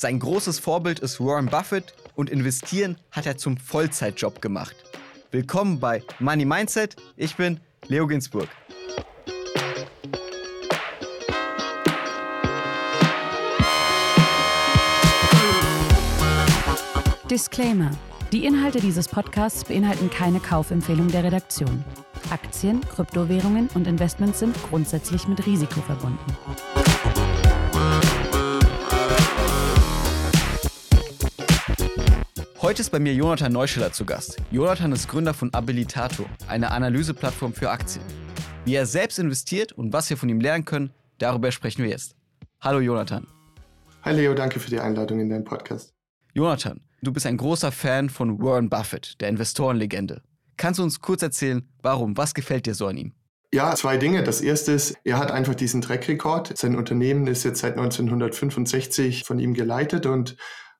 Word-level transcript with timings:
Sein 0.00 0.20
großes 0.20 0.60
Vorbild 0.60 1.00
ist 1.00 1.18
Warren 1.18 1.46
Buffett 1.46 1.92
und 2.14 2.30
investieren 2.30 2.98
hat 3.10 3.26
er 3.26 3.36
zum 3.36 3.56
Vollzeitjob 3.56 4.40
gemacht. 4.40 4.76
Willkommen 5.32 5.80
bei 5.80 6.04
Money 6.20 6.44
Mindset. 6.44 6.94
Ich 7.16 7.34
bin 7.34 7.58
Leo 7.88 8.06
Ginsburg. 8.06 8.46
Disclaimer. 17.28 17.90
Die 18.30 18.44
Inhalte 18.44 18.78
dieses 18.78 19.08
Podcasts 19.08 19.64
beinhalten 19.64 20.10
keine 20.10 20.38
Kaufempfehlung 20.38 21.08
der 21.08 21.24
Redaktion. 21.24 21.84
Aktien, 22.30 22.82
Kryptowährungen 22.82 23.68
und 23.74 23.88
Investments 23.88 24.38
sind 24.38 24.54
grundsätzlich 24.62 25.26
mit 25.26 25.44
Risiko 25.44 25.80
verbunden. 25.80 26.77
Heute 32.68 32.82
ist 32.82 32.90
bei 32.90 32.98
mir 32.98 33.14
Jonathan 33.14 33.50
Neuscheller 33.50 33.92
zu 33.92 34.04
Gast. 34.04 34.36
Jonathan 34.50 34.92
ist 34.92 35.08
Gründer 35.08 35.32
von 35.32 35.54
Abilitato, 35.54 36.26
einer 36.48 36.70
Analyseplattform 36.70 37.54
für 37.54 37.70
Aktien. 37.70 38.04
Wie 38.66 38.74
er 38.74 38.84
selbst 38.84 39.18
investiert 39.18 39.72
und 39.72 39.94
was 39.94 40.10
wir 40.10 40.18
von 40.18 40.28
ihm 40.28 40.38
lernen 40.38 40.66
können, 40.66 40.90
darüber 41.16 41.50
sprechen 41.50 41.82
wir 41.82 41.88
jetzt. 41.88 42.14
Hallo 42.60 42.80
Jonathan. 42.80 43.26
Hi 44.02 44.12
Leo, 44.12 44.34
danke 44.34 44.60
für 44.60 44.68
die 44.68 44.80
Einladung 44.80 45.18
in 45.18 45.30
deinen 45.30 45.44
Podcast. 45.44 45.94
Jonathan, 46.34 46.82
du 47.00 47.10
bist 47.10 47.24
ein 47.24 47.38
großer 47.38 47.72
Fan 47.72 48.10
von 48.10 48.38
Warren 48.38 48.68
Buffett, 48.68 49.18
der 49.22 49.30
Investorenlegende. 49.30 50.20
Kannst 50.58 50.78
du 50.78 50.82
uns 50.82 51.00
kurz 51.00 51.22
erzählen, 51.22 51.66
warum? 51.80 52.18
Was 52.18 52.34
gefällt 52.34 52.66
dir 52.66 52.74
so 52.74 52.86
an 52.88 52.98
ihm? 52.98 53.14
Ja, 53.50 53.74
zwei 53.76 53.96
Dinge. 53.96 54.22
Das 54.24 54.42
erste 54.42 54.72
ist, 54.72 54.94
er 55.04 55.16
hat 55.16 55.30
einfach 55.30 55.54
diesen 55.54 55.80
Track-Rekord. 55.80 56.58
Sein 56.58 56.76
Unternehmen 56.76 57.28
ist 57.28 57.44
jetzt 57.44 57.60
seit 57.60 57.78
1965 57.78 59.24
von 59.24 59.38
ihm 59.38 59.54
geleitet 59.54 60.04
und 60.04 60.36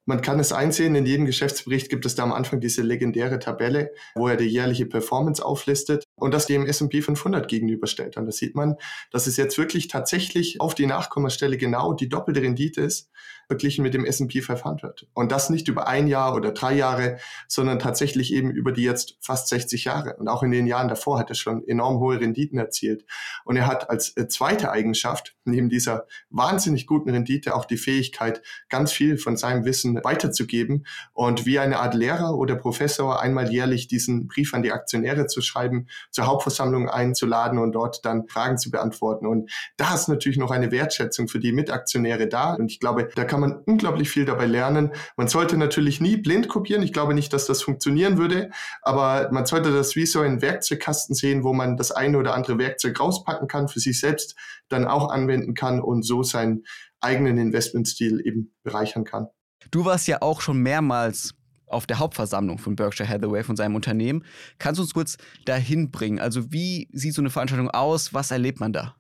man 0.09 0.23
kann 0.23 0.41
es 0.41 0.53
einsehen, 0.53 0.95
in 0.95 1.05
jedem 1.05 1.27
Geschäftsbericht 1.27 1.91
gibt 1.91 2.07
es 2.07 2.15
da 2.15 2.23
am 2.23 2.33
Anfang 2.33 2.61
diese 2.61 2.81
legendäre 2.81 3.39
Tabelle, 3.39 3.93
wo 4.15 4.27
er 4.27 4.37
die 4.37 4.47
jährliche 4.47 4.87
Performance 4.87 5.45
auflistet 5.45 6.05
und 6.15 6.33
das 6.33 6.47
dem 6.47 6.65
S&P 6.65 7.03
500 7.03 7.47
gegenüberstellt. 7.47 8.17
Und 8.17 8.25
da 8.25 8.33
sieht 8.33 8.55
man, 8.55 8.77
dass 9.11 9.27
es 9.27 9.37
jetzt 9.37 9.59
wirklich 9.59 9.87
tatsächlich 9.89 10.63
auf 10.63 10.75
die 10.75 10.87
Nachkommastelle 10.87 11.59
genau 11.59 11.93
die 11.93 12.09
doppelte 12.09 12.41
Rendite 12.41 12.81
ist, 12.81 13.11
verglichen 13.49 13.83
mit 13.83 13.95
dem 13.95 14.05
S&P 14.05 14.43
500. 14.43 15.07
Und 15.15 15.33
das 15.33 15.49
nicht 15.49 15.69
über 15.69 15.89
ein 15.89 16.07
Jahr 16.07 16.37
oder 16.37 16.53
drei 16.53 16.75
Jahre, 16.75 17.19
sondern 17.49 17.79
tatsächlich 17.79 18.33
eben 18.33 18.51
über 18.51 18.73
die 18.73 18.83
jetzt 18.83 19.17
fast 19.21 19.49
60 19.49 19.85
Jahre. 19.85 20.17
Und 20.17 20.29
auch 20.29 20.43
in 20.43 20.51
den 20.51 20.67
Jahren 20.67 20.89
davor 20.89 21.19
hat 21.19 21.31
er 21.31 21.35
schon 21.35 21.67
enorm 21.67 21.99
hohe 21.99 22.21
Renditen 22.21 22.59
erzielt. 22.59 23.07
Und 23.45 23.57
er 23.57 23.67
hat 23.67 23.89
als 23.89 24.17
äh, 24.17 24.29
zweite 24.29 24.71
Eigenschaft, 24.71 25.35
neben 25.45 25.71
dieser 25.71 26.07
wahnsinnig 26.29 26.87
guten 26.87 27.09
Rendite, 27.09 27.55
auch 27.55 27.65
die 27.65 27.79
Fähigkeit, 27.79 28.43
ganz 28.69 28.93
viel 28.93 29.17
von 29.17 29.39
seinem 29.39 29.65
Wissen 29.65 29.99
weiterzugeben 30.05 30.87
und 31.15 31.47
wie 31.47 31.59
eine 31.59 31.81
Art 31.81 31.95
Lehrer 31.95 32.37
oder 32.37 32.55
Professor 32.55 33.21
einmal 33.21 33.51
jährlich 33.51 33.89
diesen 33.89 34.27
Brief 34.29 34.53
an 34.53 34.63
die 34.63 34.73
Aktionäre 34.73 35.27
zu 35.27 35.41
schreiben, 35.41 35.89
zur 36.11 36.27
Hauptversammlung 36.27 36.91
einzuladen 36.91 37.59
und 37.59 37.73
dort 37.73 38.05
dann 38.05 38.29
Fragen 38.29 38.59
zu 38.59 38.71
beantworten. 38.71 39.27
Und 39.27 39.51
da 39.79 39.95
ist 39.95 40.09
natürlich 40.09 40.39
noch 40.39 40.51
eine 40.51 40.71
Wertschätzung 40.71 41.29
für 41.29 41.39
die 41.39 41.53
Mitaktionäre 41.53 42.29
da. 42.29 42.55
Und 42.55 42.71
ich 42.71 42.79
glaube, 42.79 43.09
da 43.15 43.25
kann 43.25 43.38
man 43.41 43.63
unglaublich 43.67 44.11
viel 44.11 44.25
dabei 44.25 44.47
lernen. 44.47 44.93
Man 45.17 45.29
sollte 45.29 45.57
natürlich 45.57 46.01
nie 46.01 46.17
blind 46.17 46.49
kopieren. 46.49 46.83
Ich 46.83 46.93
glaube 46.93 47.15
nicht, 47.15 47.33
dass 47.33 47.47
das 47.47 47.63
funktionieren 47.63 48.19
würde, 48.19 48.51
aber 48.83 49.31
man 49.33 49.47
sollte 49.47 49.73
das 49.73 49.97
wie 49.97 50.07
so 50.07 50.21
ein 50.21 50.43
Werkzeugkasten 50.43 51.15
sehen, 51.15 51.45
wo 51.45 51.53
man 51.53 51.77
das 51.77 51.93
eine 51.93 52.19
oder 52.19 52.35
andere 52.35 52.59
Werkzeug 52.59 52.99
rauspacken 52.99 53.49
kann, 53.49 53.69
für 53.69 53.81
sich 53.81 54.01
selbst 54.01 54.37
dann 54.69 54.87
auch 54.87 55.11
anwenden 55.11 55.55
kann 55.55 55.81
und 55.81 56.05
so 56.05 56.23
seinen 56.23 56.65
eigenen 57.01 57.39
Investmentstil 57.39 58.21
eben 58.25 58.55
bereichern 58.63 59.05
kann. 59.05 59.29
Du 59.71 59.85
warst 59.85 60.07
ja 60.09 60.23
auch 60.23 60.41
schon 60.41 60.59
mehrmals 60.59 61.35
auf 61.67 61.87
der 61.87 61.99
Hauptversammlung 61.99 62.59
von 62.59 62.77
Berkshire 62.77 63.09
Hathaway, 63.09 63.43
von 63.43 63.57
seinem 63.57 63.75
Unternehmen. 63.75 64.25
Kannst 64.59 64.79
du 64.79 64.83
uns 64.83 64.95
kurz 64.95 65.17
dahin 65.45 65.91
bringen? 65.91 66.19
Also 66.19 66.51
wie 66.53 66.89
sieht 66.93 67.15
so 67.15 67.23
eine 67.23 67.31
Veranstaltung 67.31 67.71
aus? 67.71 68.15
Was 68.15 68.31
erlebt 68.31 68.61
man 68.61 68.73
da? 68.73 68.97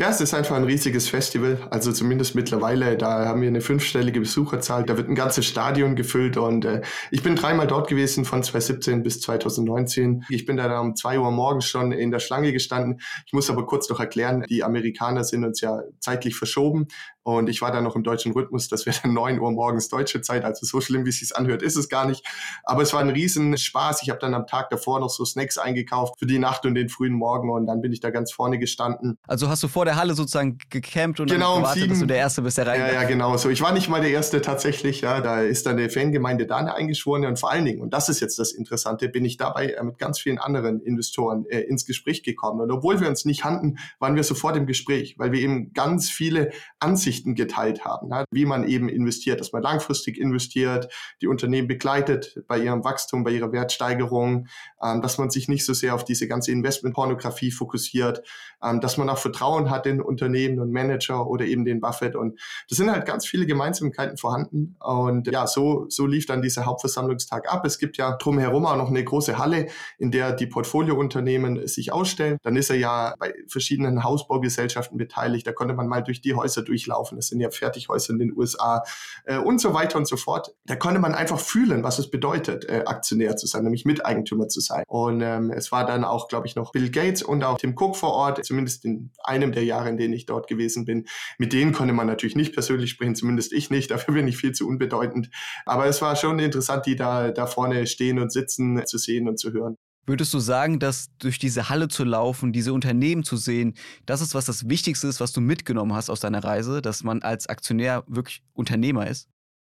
Ja, 0.00 0.10
es 0.10 0.20
ist 0.20 0.32
einfach 0.32 0.54
ein 0.54 0.62
riesiges 0.62 1.08
Festival. 1.08 1.58
Also 1.72 1.90
zumindest 1.90 2.36
mittlerweile, 2.36 2.96
da 2.96 3.26
haben 3.26 3.40
wir 3.40 3.48
eine 3.48 3.60
fünfstellige 3.60 4.20
Besucherzahl. 4.20 4.84
Da 4.84 4.96
wird 4.96 5.08
ein 5.08 5.16
ganzes 5.16 5.44
Stadion 5.44 5.96
gefüllt 5.96 6.36
und 6.36 6.64
äh, 6.64 6.82
ich 7.10 7.24
bin 7.24 7.34
dreimal 7.34 7.66
dort 7.66 7.88
gewesen 7.88 8.24
von 8.24 8.44
2017 8.44 9.02
bis 9.02 9.20
2019. 9.20 10.24
Ich 10.28 10.46
bin 10.46 10.56
da 10.56 10.78
um 10.78 10.94
zwei 10.94 11.18
Uhr 11.18 11.32
morgens 11.32 11.64
schon 11.64 11.90
in 11.90 12.12
der 12.12 12.20
Schlange 12.20 12.52
gestanden. 12.52 13.00
Ich 13.26 13.32
muss 13.32 13.50
aber 13.50 13.66
kurz 13.66 13.88
noch 13.88 13.98
erklären, 13.98 14.44
die 14.48 14.62
Amerikaner 14.62 15.24
sind 15.24 15.44
uns 15.44 15.60
ja 15.60 15.82
zeitlich 15.98 16.36
verschoben. 16.36 16.86
Und 17.24 17.50
ich 17.50 17.60
war 17.60 17.72
dann 17.72 17.84
noch 17.84 17.94
im 17.94 18.04
deutschen 18.04 18.32
Rhythmus, 18.32 18.68
das 18.68 18.86
wäre 18.86 18.96
dann 19.02 19.14
9 19.14 19.40
Uhr 19.40 19.50
morgens 19.50 19.88
deutsche 19.88 20.22
Zeit. 20.22 20.44
Also 20.44 20.64
so 20.64 20.80
schlimm, 20.80 21.06
wie 21.06 21.10
es 21.10 21.18
sich 21.18 21.36
anhört, 21.36 21.60
ist 21.62 21.76
es 21.76 21.88
gar 21.88 22.06
nicht. 22.06 22.24
Aber 22.62 22.82
es 22.82 22.92
war 22.92 23.00
ein 23.00 23.10
riesen 23.10 23.58
Spaß. 23.58 24.04
Ich 24.04 24.10
habe 24.10 24.20
dann 24.20 24.32
am 24.32 24.46
Tag 24.46 24.70
davor 24.70 25.00
noch 25.00 25.10
so 25.10 25.24
Snacks 25.24 25.58
eingekauft 25.58 26.20
für 26.20 26.26
die 26.26 26.38
Nacht 26.38 26.64
und 26.66 26.76
den 26.76 26.88
frühen 26.88 27.14
Morgen 27.14 27.50
und 27.50 27.66
dann 27.66 27.82
bin 27.82 27.92
ich 27.92 27.98
da 27.98 28.10
ganz 28.10 28.32
vorne 28.32 28.60
gestanden. 28.60 29.18
Also 29.26 29.48
hast 29.48 29.64
du 29.64 29.68
vor 29.68 29.87
der 29.88 29.96
Halle 29.96 30.14
sozusagen 30.14 30.58
gecampt 30.70 31.20
und 31.20 31.30
genau, 31.30 31.54
dann 31.54 31.62
gewartet, 31.62 31.90
dass 31.90 32.00
du 32.00 32.06
der 32.06 32.16
Erste 32.16 32.42
bist, 32.42 32.58
der 32.58 32.66
rein 32.66 32.80
Ja, 32.80 32.92
ja, 32.92 33.04
genau. 33.04 33.36
So, 33.36 33.50
ich 33.50 33.60
war 33.60 33.72
nicht 33.72 33.88
mal 33.88 34.00
der 34.00 34.10
Erste 34.10 34.40
tatsächlich. 34.40 35.02
Ja, 35.02 35.20
da 35.20 35.42
ist 35.42 35.66
dann 35.66 35.78
eine 35.78 35.90
Fangemeinde 35.90 36.46
da 36.46 36.56
eine 36.56 36.74
eingeschworene 36.74 37.28
und 37.28 37.38
vor 37.38 37.50
allen 37.50 37.64
Dingen, 37.64 37.80
und 37.80 37.94
das 37.94 38.08
ist 38.08 38.20
jetzt 38.20 38.38
das 38.38 38.52
Interessante, 38.52 39.08
bin 39.08 39.24
ich 39.24 39.36
dabei 39.36 39.70
äh, 39.70 39.82
mit 39.82 39.98
ganz 39.98 40.18
vielen 40.18 40.38
anderen 40.38 40.80
Investoren 40.80 41.46
äh, 41.46 41.60
ins 41.60 41.86
Gespräch 41.86 42.22
gekommen. 42.22 42.60
Und 42.60 42.70
obwohl 42.70 43.00
wir 43.00 43.08
uns 43.08 43.24
nicht 43.24 43.42
kannten, 43.42 43.78
waren 43.98 44.16
wir 44.16 44.24
sofort 44.24 44.56
im 44.56 44.66
Gespräch, 44.66 45.18
weil 45.18 45.32
wir 45.32 45.40
eben 45.40 45.72
ganz 45.72 46.10
viele 46.10 46.50
Ansichten 46.80 47.34
geteilt 47.34 47.84
haben 47.84 48.08
ne? 48.08 48.24
wie 48.30 48.44
man 48.44 48.66
eben 48.66 48.88
investiert, 48.88 49.40
dass 49.40 49.52
man 49.52 49.62
langfristig 49.62 50.18
investiert, 50.18 50.92
die 51.20 51.26
Unternehmen 51.26 51.68
begleitet 51.68 52.42
bei 52.48 52.58
ihrem 52.58 52.84
Wachstum, 52.84 53.24
bei 53.24 53.30
ihrer 53.30 53.52
Wertsteigerung, 53.52 54.48
ähm, 54.82 55.02
dass 55.02 55.18
man 55.18 55.30
sich 55.30 55.48
nicht 55.48 55.64
so 55.64 55.72
sehr 55.72 55.94
auf 55.94 56.04
diese 56.04 56.26
ganze 56.26 56.50
Investmentpornografie 56.52 57.50
fokussiert, 57.50 58.22
ähm, 58.62 58.80
dass 58.80 58.96
man 58.96 59.08
auch 59.08 59.18
Vertrauen 59.18 59.70
hat 59.70 59.77
in 59.86 60.00
Unternehmen 60.00 60.58
und 60.58 60.72
Manager 60.72 61.26
oder 61.26 61.44
eben 61.44 61.64
den 61.64 61.80
Buffett. 61.80 62.16
Und 62.16 62.38
das 62.68 62.78
sind 62.78 62.90
halt 62.90 63.06
ganz 63.06 63.26
viele 63.26 63.46
Gemeinsamkeiten 63.46 64.16
vorhanden. 64.16 64.76
Und 64.80 65.26
ja, 65.30 65.46
so, 65.46 65.86
so 65.88 66.06
lief 66.06 66.26
dann 66.26 66.42
dieser 66.42 66.66
Hauptversammlungstag 66.66 67.52
ab. 67.52 67.64
Es 67.64 67.78
gibt 67.78 67.96
ja 67.96 68.16
drumherum 68.16 68.66
auch 68.66 68.76
noch 68.76 68.88
eine 68.88 69.02
große 69.04 69.38
Halle, 69.38 69.68
in 69.98 70.10
der 70.10 70.32
die 70.32 70.46
Portfoliounternehmen 70.46 71.66
sich 71.66 71.92
ausstellen. 71.92 72.38
Dann 72.42 72.56
ist 72.56 72.70
er 72.70 72.76
ja 72.76 73.14
bei 73.18 73.34
verschiedenen 73.48 74.04
Hausbaugesellschaften 74.04 74.98
beteiligt. 74.98 75.46
Da 75.46 75.52
konnte 75.52 75.74
man 75.74 75.88
mal 75.88 76.02
durch 76.02 76.20
die 76.20 76.34
Häuser 76.34 76.62
durchlaufen. 76.62 77.16
Das 77.16 77.28
sind 77.28 77.40
ja 77.40 77.50
Fertighäuser 77.50 78.12
in 78.12 78.18
den 78.18 78.36
USA 78.36 78.82
äh, 79.24 79.38
und 79.38 79.60
so 79.60 79.74
weiter 79.74 79.98
und 79.98 80.06
so 80.06 80.16
fort. 80.16 80.54
Da 80.64 80.76
konnte 80.76 81.00
man 81.00 81.14
einfach 81.14 81.38
fühlen, 81.38 81.82
was 81.82 81.98
es 81.98 82.10
bedeutet, 82.10 82.64
äh, 82.68 82.84
Aktionär 82.86 83.36
zu 83.36 83.46
sein, 83.46 83.64
nämlich 83.64 83.84
Miteigentümer 83.84 84.48
zu 84.48 84.60
sein. 84.60 84.84
Und 84.86 85.20
ähm, 85.20 85.50
es 85.50 85.70
war 85.72 85.86
dann 85.86 86.04
auch, 86.04 86.28
glaube 86.28 86.46
ich, 86.46 86.56
noch 86.56 86.72
Bill 86.72 86.90
Gates 86.90 87.22
und 87.22 87.44
auch 87.44 87.58
Tim 87.58 87.74
Cook 87.76 87.96
vor 87.96 88.12
Ort 88.12 88.44
zumindest 88.44 88.84
in 88.84 89.10
einem 89.22 89.52
der 89.52 89.64
Jahre, 89.68 89.88
in 89.88 89.96
denen 89.96 90.14
ich 90.14 90.26
dort 90.26 90.48
gewesen 90.48 90.84
bin. 90.84 91.06
Mit 91.38 91.52
denen 91.52 91.72
konnte 91.72 91.94
man 91.94 92.06
natürlich 92.06 92.36
nicht 92.36 92.52
persönlich 92.52 92.90
sprechen, 92.90 93.14
zumindest 93.14 93.52
ich 93.52 93.70
nicht, 93.70 93.90
dafür 93.92 94.14
bin 94.14 94.26
ich 94.28 94.36
viel 94.36 94.52
zu 94.52 94.66
unbedeutend. 94.66 95.30
Aber 95.64 95.86
es 95.86 96.02
war 96.02 96.16
schon 96.16 96.38
interessant, 96.38 96.86
die 96.86 96.96
da, 96.96 97.30
da 97.30 97.46
vorne 97.46 97.86
stehen 97.86 98.18
und 98.18 98.32
sitzen, 98.32 98.84
zu 98.86 98.98
sehen 98.98 99.28
und 99.28 99.38
zu 99.38 99.52
hören. 99.52 99.76
Würdest 100.06 100.32
du 100.32 100.38
sagen, 100.38 100.78
dass 100.78 101.10
durch 101.18 101.38
diese 101.38 101.68
Halle 101.68 101.88
zu 101.88 102.02
laufen, 102.02 102.50
diese 102.50 102.72
Unternehmen 102.72 103.24
zu 103.24 103.36
sehen, 103.36 103.74
das 104.06 104.22
ist, 104.22 104.34
was 104.34 104.46
das 104.46 104.66
Wichtigste 104.66 105.06
ist, 105.06 105.20
was 105.20 105.32
du 105.32 105.42
mitgenommen 105.42 105.92
hast 105.92 106.08
aus 106.08 106.20
deiner 106.20 106.42
Reise, 106.42 106.80
dass 106.80 107.04
man 107.04 107.20
als 107.20 107.46
Aktionär 107.46 108.04
wirklich 108.06 108.42
Unternehmer 108.54 109.06
ist? 109.06 109.28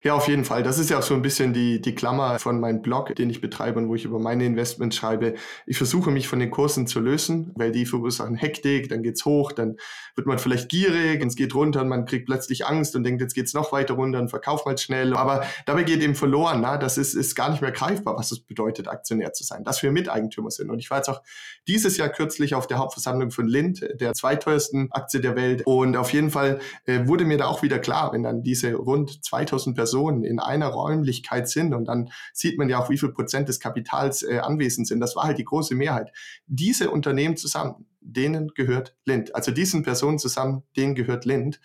Ja, 0.06 0.16
auf 0.16 0.28
jeden 0.28 0.44
Fall. 0.44 0.64
Das 0.64 0.80
ist 0.80 0.90
ja 0.90 1.00
auch 1.00 1.04
so 1.04 1.14
ein 1.14 1.22
bisschen 1.22 1.54
die, 1.54 1.80
die 1.80 1.96
Klammer 1.96 2.38
von 2.38 2.60
meinem 2.60 2.82
Blog, 2.82 3.16
den 3.16 3.30
ich 3.30 3.40
betreibe 3.40 3.80
und 3.80 3.88
wo 3.88 3.96
ich 3.96 4.04
über 4.04 4.20
meine 4.20 4.44
Investments 4.44 4.98
schreibe. 4.98 5.36
Ich 5.66 5.78
versuche 5.78 6.12
mich 6.12 6.28
von 6.28 6.40
den 6.40 6.52
Kursen 6.52 6.88
zu 6.88 7.00
lösen, 7.00 7.54
weil 7.56 7.72
die 7.72 7.86
verursachen 7.86 8.36
Hektik, 8.36 8.90
dann 8.90 9.02
geht's 9.02 9.24
hoch, 9.24 9.54
dann 9.54 9.78
wird 10.16 10.28
man 10.28 10.40
vielleicht 10.40 10.68
gierig, 10.68 11.24
es 11.24 11.38
geht 11.38 11.56
runter 11.56 11.84
und 11.84 11.88
man 11.88 12.04
kriegt 12.04 12.26
plötzlich 12.26 12.66
Angst 12.66 12.98
und 12.98 13.06
denkt, 13.06 13.22
jetzt 13.22 13.34
geht's 13.34 13.54
noch 13.54 13.72
weiter 13.72 13.94
runter 13.94 14.20
und 14.20 14.28
verkauft 14.28 14.66
mal 14.66 14.78
schnell. 14.78 15.16
Aber 15.16 15.46
dabei 15.66 15.84
geht 15.84 16.02
eben 16.02 16.16
verloren. 16.16 16.60
Na? 16.60 16.76
Das 16.76 16.98
ist, 16.98 17.14
ist 17.14 17.34
gar 17.34 17.50
nicht 17.50 17.62
mehr 17.62 17.72
greifbar, 17.72 18.18
was 18.18 18.34
es 18.34 18.42
bedeutet, 18.42 18.90
Aktionär 18.90 19.32
zu 19.32 19.46
sein, 19.46 19.64
dass 19.64 19.84
wir 19.84 19.92
Miteigentümer 19.94 20.52
sind. 20.52 20.70
Und 20.70 20.80
ich 20.80 20.90
war 20.90 20.98
jetzt 20.98 21.08
auch 21.08 21.22
dieses 21.66 21.96
Jahr 21.96 22.10
kürzlich 22.10 22.56
auf 22.56 22.68
der 22.68 22.78
Hauptversammlung 22.78 23.32
von 23.32 23.48
Lind, 23.48 23.88
der 24.02 24.12
zweiteuersten 24.12 24.92
Aktie 24.92 25.22
der 25.22 25.38
Welt. 25.38 25.62
Und 25.66 25.96
auf 25.96 26.12
jeden 26.12 26.30
Fall 26.30 26.60
äh, 26.88 27.08
wurde 27.08 27.24
mir 27.24 27.38
da 27.38 27.46
auch 27.46 27.64
wieder 27.64 27.80
klar, 27.80 28.12
wenn 28.12 28.24
dann 28.24 28.44
diese 28.44 28.74
rund 28.74 29.24
2000 29.24 29.78
Personen 29.78 29.93
Personen 29.94 30.24
in 30.24 30.40
einer 30.40 30.68
Räumlichkeit 30.68 31.48
sind 31.48 31.74
und 31.74 31.86
dann 31.86 32.10
sieht 32.34 32.58
man 32.58 32.68
ja 32.68 32.80
auch, 32.80 32.90
wie 32.90 32.98
viel 32.98 33.12
Prozent 33.12 33.48
des 33.48 33.60
Kapitals 33.60 34.24
äh, 34.24 34.40
anwesend 34.40 34.88
sind. 34.88 35.00
Das 35.00 35.16
war 35.16 35.26
halt 35.26 35.38
die 35.38 35.44
große 35.44 35.76
Mehrheit. 35.76 36.12
Diese 36.48 36.90
Unternehmen 36.90 37.38
zusammen, 37.38 37.86
denen 38.02 38.48
gehört 38.56 38.96
Lind. 39.06 39.36
Also 39.36 39.52
diesen 39.52 39.84
Personen 39.84 40.18
zusammen, 40.18 40.64
denen 40.76 40.96
gehört 40.96 41.26
Lind 41.26 41.60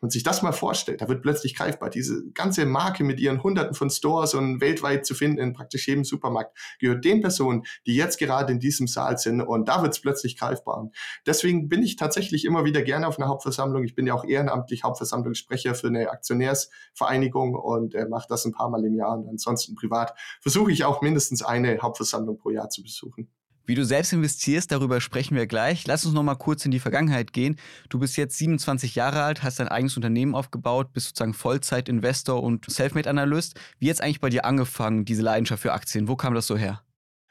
Man 0.00 0.10
sich 0.10 0.22
das 0.22 0.42
mal 0.42 0.52
vorstellt, 0.52 1.02
da 1.02 1.08
wird 1.08 1.22
plötzlich 1.22 1.54
greifbar. 1.54 1.90
Diese 1.90 2.22
ganze 2.32 2.64
Marke 2.64 3.04
mit 3.04 3.20
ihren 3.20 3.42
Hunderten 3.42 3.74
von 3.74 3.90
Stores 3.90 4.34
und 4.34 4.60
weltweit 4.60 5.04
zu 5.04 5.14
finden 5.14 5.38
in 5.38 5.52
praktisch 5.52 5.88
jedem 5.88 6.04
Supermarkt 6.04 6.56
gehört 6.78 7.04
den 7.04 7.20
Personen, 7.20 7.64
die 7.86 7.94
jetzt 7.94 8.18
gerade 8.18 8.52
in 8.52 8.60
diesem 8.60 8.86
Saal 8.86 9.18
sind. 9.18 9.42
Und 9.42 9.68
da 9.68 9.82
wird 9.82 9.92
es 9.92 10.00
plötzlich 10.00 10.38
greifbar. 10.38 10.78
Und 10.78 10.96
deswegen 11.26 11.68
bin 11.68 11.82
ich 11.82 11.96
tatsächlich 11.96 12.44
immer 12.44 12.64
wieder 12.64 12.82
gerne 12.82 13.06
auf 13.06 13.18
einer 13.18 13.28
Hauptversammlung. 13.28 13.84
Ich 13.84 13.94
bin 13.94 14.06
ja 14.06 14.14
auch 14.14 14.24
ehrenamtlich 14.24 14.84
Hauptversammlungssprecher 14.84 15.74
für 15.74 15.88
eine 15.88 16.10
Aktionärsvereinigung 16.10 17.54
und 17.54 17.94
äh, 17.94 18.06
mache 18.06 18.26
das 18.28 18.44
ein 18.44 18.52
paar 18.52 18.70
Mal 18.70 18.84
im 18.84 18.94
Jahr. 18.94 19.18
Und 19.18 19.28
ansonsten 19.28 19.74
privat 19.74 20.14
versuche 20.40 20.72
ich 20.72 20.84
auch 20.84 21.02
mindestens 21.02 21.42
eine 21.42 21.78
Hauptversammlung 21.80 22.38
pro 22.38 22.50
Jahr 22.50 22.70
zu 22.70 22.82
besuchen. 22.82 23.28
Wie 23.66 23.74
du 23.74 23.84
selbst 23.84 24.12
investierst, 24.12 24.72
darüber 24.72 25.00
sprechen 25.00 25.36
wir 25.36 25.46
gleich. 25.46 25.86
Lass 25.86 26.04
uns 26.04 26.14
noch 26.14 26.22
mal 26.22 26.34
kurz 26.34 26.64
in 26.64 26.70
die 26.70 26.80
Vergangenheit 26.80 27.32
gehen. 27.32 27.56
Du 27.88 27.98
bist 27.98 28.16
jetzt 28.16 28.36
27 28.38 28.94
Jahre 28.94 29.22
alt, 29.22 29.42
hast 29.42 29.60
dein 29.60 29.68
eigenes 29.68 29.96
Unternehmen 29.96 30.34
aufgebaut, 30.34 30.92
bist 30.92 31.08
sozusagen 31.08 31.34
Vollzeit-Investor 31.34 32.42
und 32.42 32.68
Selfmade-Analyst. 32.70 33.58
Wie 33.78 33.86
jetzt 33.86 34.02
eigentlich 34.02 34.20
bei 34.20 34.30
dir 34.30 34.44
angefangen, 34.44 35.04
diese 35.04 35.22
Leidenschaft 35.22 35.62
für 35.62 35.72
Aktien? 35.72 36.08
Wo 36.08 36.16
kam 36.16 36.34
das 36.34 36.46
so 36.46 36.56
her? 36.56 36.82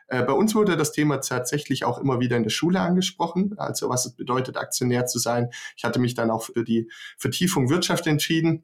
Äh, 0.07 0.23
bei 0.23 0.33
uns 0.33 0.55
wurde 0.55 0.75
das 0.75 0.91
Thema 0.91 1.21
tatsächlich 1.21 1.85
auch 1.85 1.99
immer 1.99 2.19
wieder 2.19 2.35
in 2.35 2.43
der 2.43 2.49
Schule 2.49 2.79
angesprochen, 2.79 3.55
also 3.57 3.89
was 3.89 4.05
es 4.05 4.15
bedeutet, 4.15 4.57
Aktionär 4.57 5.05
zu 5.05 5.19
sein. 5.19 5.49
Ich 5.77 5.83
hatte 5.83 5.99
mich 5.99 6.15
dann 6.15 6.31
auch 6.31 6.43
für 6.43 6.63
die 6.63 6.89
Vertiefung 7.17 7.69
Wirtschaft 7.69 8.07
entschieden 8.07 8.63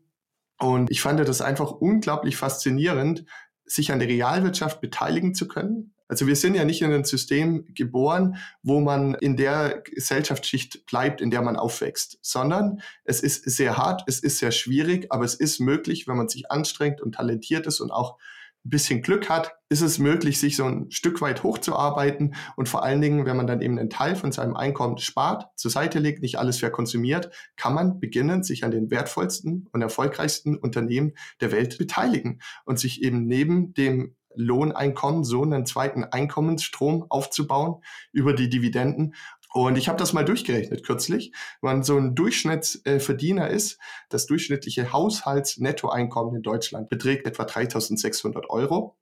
und 0.60 0.90
ich 0.90 1.02
fand 1.02 1.20
das 1.20 1.42
einfach 1.42 1.72
unglaublich 1.72 2.38
faszinierend, 2.38 3.26
sich 3.66 3.92
an 3.92 4.00
der 4.00 4.08
Realwirtschaft 4.08 4.82
beteiligen 4.82 5.34
zu 5.34 5.48
können, 5.48 5.95
also 6.08 6.28
wir 6.28 6.36
sind 6.36 6.56
ja 6.56 6.66
nicht 6.66 6.82
in 6.82 6.94
ein 6.94 7.04
System 7.04 7.66
geboren, 7.74 8.38
wo 8.62 8.80
man 8.80 9.16
in 9.16 9.38
der 9.38 9.82
Gesellschaftsschicht 9.82 10.86
bleibt, 10.86 11.22
in 11.22 11.32
der 11.32 11.42
man 11.42 11.56
aufwächst, 11.56 12.20
sondern 12.22 12.82
es 13.04 13.22
ist 13.22 13.44
sehr 13.50 13.78
hart, 13.78 14.04
es 14.08 14.20
ist 14.20 14.40
sehr 14.40 14.52
schwierig, 14.52 15.08
aber 15.10 15.26
es 15.26 15.36
ist 15.36 15.60
möglich, 15.60 16.08
wenn 16.08 16.18
man 16.18 16.30
sich 16.30 16.52
anstrengt 16.52 17.02
und 17.02 17.16
talentiert 17.16 17.66
ist 17.66 17.80
und 17.80 17.92
auch 17.92 18.18
ein 18.66 18.70
bisschen 18.72 19.04
Glück 19.04 19.30
hat, 19.30 19.54
ist 19.70 19.82
es 19.82 20.00
möglich, 20.00 20.40
sich 20.40 20.56
so 20.56 20.66
ein 20.66 20.90
Stück 20.90 21.22
weit 21.22 21.44
hochzuarbeiten 21.44 22.36
und 22.56 22.68
vor 22.68 22.84
allen 22.84 23.00
Dingen, 23.00 23.26
wenn 23.26 23.38
man 23.38 23.46
dann 23.46 23.62
eben 23.62 23.78
einen 23.78 23.92
Teil 23.92 24.16
von 24.16 24.32
seinem 24.32 24.56
Einkommen 24.56 24.98
spart, 24.98 25.48
zur 25.56 25.70
Seite 25.70 26.00
legt, 26.00 26.22
nicht 26.24 26.40
alles 26.40 26.60
verkonsumiert, 26.60 27.30
kann 27.58 27.76
man 27.76 28.00
beginnen, 28.00 28.44
sich 28.44 28.64
an 28.64 28.72
den 28.72 28.90
wertvollsten 28.90 29.68
und 29.72 29.82
erfolgreichsten 29.82 30.58
Unternehmen 30.58 31.14
der 31.42 31.52
Welt 31.52 31.78
beteiligen 31.78 32.42
und 32.66 32.80
sich 32.80 33.04
eben 33.04 33.28
neben 33.28 33.74
dem 33.76 34.16
Lohneinkommen, 34.36 35.24
so 35.24 35.44
einen 35.44 35.66
zweiten 35.66 36.04
Einkommensstrom 36.04 37.06
aufzubauen 37.10 37.82
über 38.12 38.34
die 38.34 38.50
Dividenden. 38.50 39.16
Und 39.54 39.78
ich 39.78 39.88
habe 39.88 39.98
das 39.98 40.12
mal 40.12 40.26
durchgerechnet 40.26 40.84
kürzlich. 40.86 41.32
Wenn 41.62 41.78
man 41.78 41.84
so 41.84 41.98
ein 41.98 42.14
Durchschnittsverdiener 42.14 43.50
ist, 43.50 43.80
das 44.10 44.26
durchschnittliche 44.26 44.92
Haushaltsnettoeinkommen 44.92 46.36
in 46.36 46.42
Deutschland 46.42 46.90
beträgt 46.90 47.26
etwa 47.26 47.46
3600 47.46 48.50
Euro. 48.50 48.98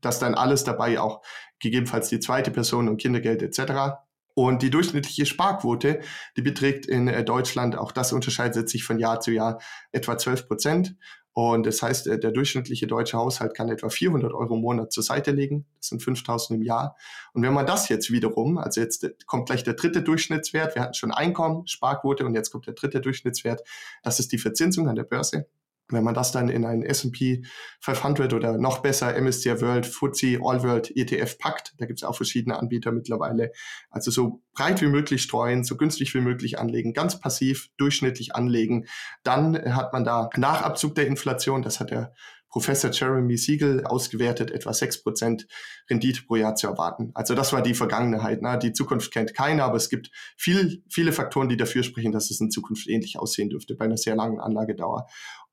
Das 0.00 0.20
dann 0.20 0.34
alles 0.34 0.62
dabei 0.62 1.00
auch 1.00 1.22
gegebenenfalls 1.58 2.08
die 2.08 2.20
zweite 2.20 2.52
Person 2.52 2.88
und 2.88 2.98
Kindergeld 2.98 3.42
etc. 3.42 3.98
Und 4.34 4.62
die 4.62 4.70
durchschnittliche 4.70 5.24
Sparquote, 5.24 6.00
die 6.36 6.42
beträgt 6.42 6.84
in 6.86 7.08
äh, 7.08 7.24
Deutschland, 7.24 7.76
auch 7.76 7.90
das 7.90 8.12
unterscheidet 8.12 8.68
sich 8.68 8.84
von 8.84 8.98
Jahr 8.98 9.18
zu 9.20 9.32
Jahr, 9.32 9.60
etwa 9.92 10.18
12 10.18 10.46
Prozent. 10.46 10.96
Und 11.38 11.66
das 11.66 11.82
heißt, 11.82 12.06
der 12.06 12.32
durchschnittliche 12.32 12.86
deutsche 12.86 13.18
Haushalt 13.18 13.52
kann 13.54 13.68
etwa 13.68 13.90
400 13.90 14.32
Euro 14.32 14.54
im 14.54 14.62
Monat 14.62 14.90
zur 14.90 15.02
Seite 15.02 15.32
legen. 15.32 15.66
Das 15.78 15.88
sind 15.88 16.02
5000 16.02 16.58
im 16.58 16.62
Jahr. 16.62 16.96
Und 17.34 17.42
wenn 17.42 17.52
man 17.52 17.66
das 17.66 17.90
jetzt 17.90 18.10
wiederum, 18.10 18.56
also 18.56 18.80
jetzt 18.80 19.06
kommt 19.26 19.44
gleich 19.44 19.62
der 19.62 19.74
dritte 19.74 20.00
Durchschnittswert, 20.00 20.74
wir 20.74 20.80
hatten 20.80 20.94
schon 20.94 21.10
Einkommen, 21.10 21.66
Sparquote 21.66 22.24
und 22.24 22.34
jetzt 22.34 22.50
kommt 22.50 22.66
der 22.66 22.72
dritte 22.72 23.02
Durchschnittswert, 23.02 23.60
das 24.02 24.18
ist 24.18 24.32
die 24.32 24.38
Verzinsung 24.38 24.88
an 24.88 24.96
der 24.96 25.04
Börse. 25.04 25.46
Wenn 25.88 26.04
man 26.04 26.14
das 26.14 26.32
dann 26.32 26.48
in 26.48 26.64
einen 26.64 26.82
S&P 26.82 27.44
500 27.80 28.32
oder 28.32 28.58
noch 28.58 28.78
besser 28.78 29.20
MSCI 29.20 29.60
World, 29.60 29.86
FTSE 29.86 30.38
All 30.42 30.62
World 30.62 30.92
ETF 30.96 31.38
packt, 31.38 31.74
da 31.78 31.86
gibt 31.86 32.00
es 32.00 32.04
auch 32.04 32.16
verschiedene 32.16 32.58
Anbieter 32.58 32.90
mittlerweile, 32.92 33.52
also 33.90 34.10
so 34.10 34.42
breit 34.52 34.82
wie 34.82 34.88
möglich 34.88 35.22
streuen, 35.22 35.62
so 35.62 35.76
günstig 35.76 36.12
wie 36.14 36.20
möglich 36.20 36.58
anlegen, 36.58 36.92
ganz 36.92 37.20
passiv, 37.20 37.68
durchschnittlich 37.76 38.34
anlegen, 38.34 38.86
dann 39.22 39.56
hat 39.74 39.92
man 39.92 40.04
da 40.04 40.28
nach 40.36 40.62
Abzug 40.62 40.94
der 40.96 41.06
Inflation, 41.06 41.62
das 41.62 41.78
hat 41.78 41.90
der 41.90 42.12
Professor 42.56 42.90
Jeremy 42.90 43.36
Siegel 43.36 43.84
ausgewertet, 43.84 44.50
etwa 44.50 44.70
6% 44.70 45.46
Rendite 45.90 46.22
pro 46.22 46.36
Jahr 46.36 46.54
zu 46.54 46.66
erwarten. 46.66 47.10
Also 47.12 47.34
das 47.34 47.52
war 47.52 47.60
die 47.60 47.74
Vergangenheit. 47.74 48.40
Ne? 48.40 48.58
Die 48.58 48.72
Zukunft 48.72 49.12
kennt 49.12 49.34
keiner, 49.34 49.64
aber 49.64 49.76
es 49.76 49.90
gibt 49.90 50.10
viel, 50.38 50.82
viele 50.88 51.12
Faktoren, 51.12 51.50
die 51.50 51.58
dafür 51.58 51.82
sprechen, 51.82 52.12
dass 52.12 52.30
es 52.30 52.40
in 52.40 52.50
Zukunft 52.50 52.88
ähnlich 52.88 53.18
aussehen 53.18 53.50
dürfte 53.50 53.74
bei 53.74 53.84
einer 53.84 53.98
sehr 53.98 54.16
langen 54.16 54.40
Anlagedauer. 54.40 55.06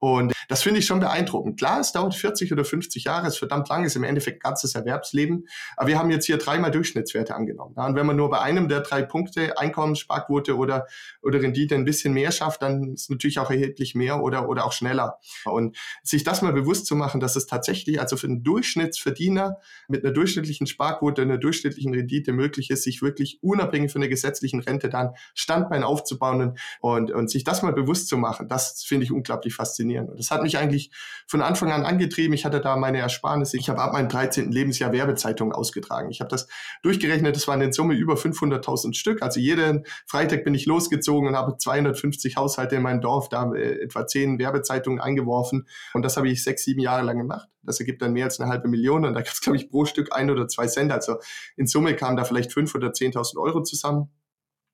Und 0.03 0.33
das 0.49 0.63
finde 0.63 0.81
ich 0.81 0.85
schon 0.85 0.99
beeindruckend. 0.99 1.57
Klar, 1.57 1.79
es 1.79 1.93
dauert 1.93 2.13
40 2.13 2.51
oder 2.51 2.65
50 2.65 3.05
Jahre, 3.05 3.25
ist 3.25 3.37
verdammt 3.37 3.69
lang, 3.69 3.85
ist 3.85 3.95
im 3.95 4.03
Endeffekt 4.03 4.43
ganzes 4.43 4.75
Erwerbsleben. 4.75 5.47
Aber 5.77 5.87
wir 5.87 5.97
haben 5.97 6.11
jetzt 6.11 6.25
hier 6.25 6.35
dreimal 6.35 6.71
Durchschnittswerte 6.71 7.33
angenommen. 7.33 7.73
Und 7.77 7.95
wenn 7.95 8.05
man 8.05 8.17
nur 8.17 8.29
bei 8.29 8.41
einem 8.41 8.67
der 8.67 8.81
drei 8.81 9.01
Punkte, 9.01 9.57
Einkommenssparquote 9.57 10.57
oder, 10.57 10.87
oder 11.21 11.41
Rendite 11.41 11.75
ein 11.75 11.85
bisschen 11.85 12.13
mehr 12.13 12.33
schafft, 12.33 12.63
dann 12.63 12.95
ist 12.95 13.09
natürlich 13.09 13.39
auch 13.39 13.49
erheblich 13.49 13.95
mehr 13.95 14.21
oder, 14.21 14.49
oder 14.49 14.65
auch 14.65 14.73
schneller. 14.73 15.19
Und 15.45 15.77
sich 16.03 16.25
das 16.25 16.41
mal 16.41 16.51
bewusst 16.51 16.85
zu 16.85 16.97
machen, 16.97 17.21
dass 17.21 17.37
es 17.37 17.45
tatsächlich, 17.45 18.01
also 18.01 18.17
für 18.17 18.27
einen 18.27 18.43
Durchschnittsverdiener 18.43 19.59
mit 19.87 20.03
einer 20.03 20.13
durchschnittlichen 20.13 20.67
Sparquote, 20.67 21.21
einer 21.21 21.37
durchschnittlichen 21.37 21.93
Rendite 21.93 22.33
möglich 22.33 22.71
ist, 22.71 22.83
sich 22.83 23.01
wirklich 23.01 23.39
unabhängig 23.41 23.93
von 23.93 24.01
der 24.01 24.09
gesetzlichen 24.09 24.59
Rente 24.59 24.89
dann 24.89 25.11
Standbein 25.33 25.85
aufzubauen 25.85 26.57
und, 26.81 27.09
und 27.09 27.31
sich 27.31 27.45
das 27.45 27.61
mal 27.61 27.71
bewusst 27.71 28.09
zu 28.09 28.17
machen, 28.17 28.49
das 28.49 28.83
finde 28.83 29.05
ich 29.05 29.13
unglaublich 29.13 29.55
faszinierend 29.55 29.92
funktionieren. 29.93 30.09
Und 30.09 30.19
das 30.19 30.31
hat 30.31 30.43
mich 30.43 30.57
eigentlich 30.57 30.91
von 31.27 31.41
Anfang 31.41 31.71
an 31.71 31.85
angetrieben. 31.85 32.33
Ich 32.33 32.45
hatte 32.45 32.61
da 32.61 32.75
meine 32.75 32.99
Ersparnisse. 32.99 33.57
Ich 33.57 33.69
habe 33.69 33.81
ab 33.81 33.93
meinem 33.93 34.09
13. 34.09 34.51
Lebensjahr 34.51 34.91
Werbezeitungen 34.91 35.53
ausgetragen. 35.53 36.09
Ich 36.09 36.19
habe 36.19 36.29
das 36.29 36.47
durchgerechnet. 36.81 37.35
Das 37.35 37.47
waren 37.47 37.61
in 37.61 37.73
Summe 37.73 37.93
über 37.93 38.15
500.000 38.15 38.93
Stück. 38.93 39.21
Also 39.21 39.39
jeden 39.39 39.85
Freitag 40.05 40.43
bin 40.43 40.53
ich 40.53 40.65
losgezogen 40.65 41.27
und 41.27 41.35
habe 41.35 41.57
250 41.57 42.35
Haushalte 42.37 42.75
in 42.75 42.81
meinem 42.81 43.01
Dorf 43.01 43.29
da 43.29 43.51
äh, 43.53 43.83
etwa 43.83 44.05
zehn 44.05 44.39
Werbezeitungen 44.39 44.99
eingeworfen. 44.99 45.67
Und 45.93 46.03
das 46.03 46.17
habe 46.17 46.29
ich 46.29 46.43
sechs, 46.43 46.63
sieben 46.63 46.81
Jahre 46.81 47.03
lang 47.03 47.17
gemacht. 47.17 47.47
Das 47.61 47.79
ergibt 47.79 48.01
dann 48.01 48.13
mehr 48.13 48.25
als 48.25 48.39
eine 48.39 48.49
halbe 48.49 48.67
Million. 48.67 49.05
Und 49.05 49.13
da 49.13 49.21
gab 49.21 49.33
es, 49.33 49.41
glaube 49.41 49.57
ich, 49.57 49.69
pro 49.69 49.85
Stück 49.85 50.13
ein 50.13 50.29
oder 50.29 50.47
zwei 50.47 50.67
Cent. 50.67 50.91
Also 50.91 51.17
in 51.55 51.67
Summe 51.67 51.95
kamen 51.95 52.17
da 52.17 52.25
vielleicht 52.25 52.51
fünf 52.51 52.75
oder 52.75 52.89
10.000 52.89 53.37
Euro 53.37 53.63
zusammen. 53.63 54.09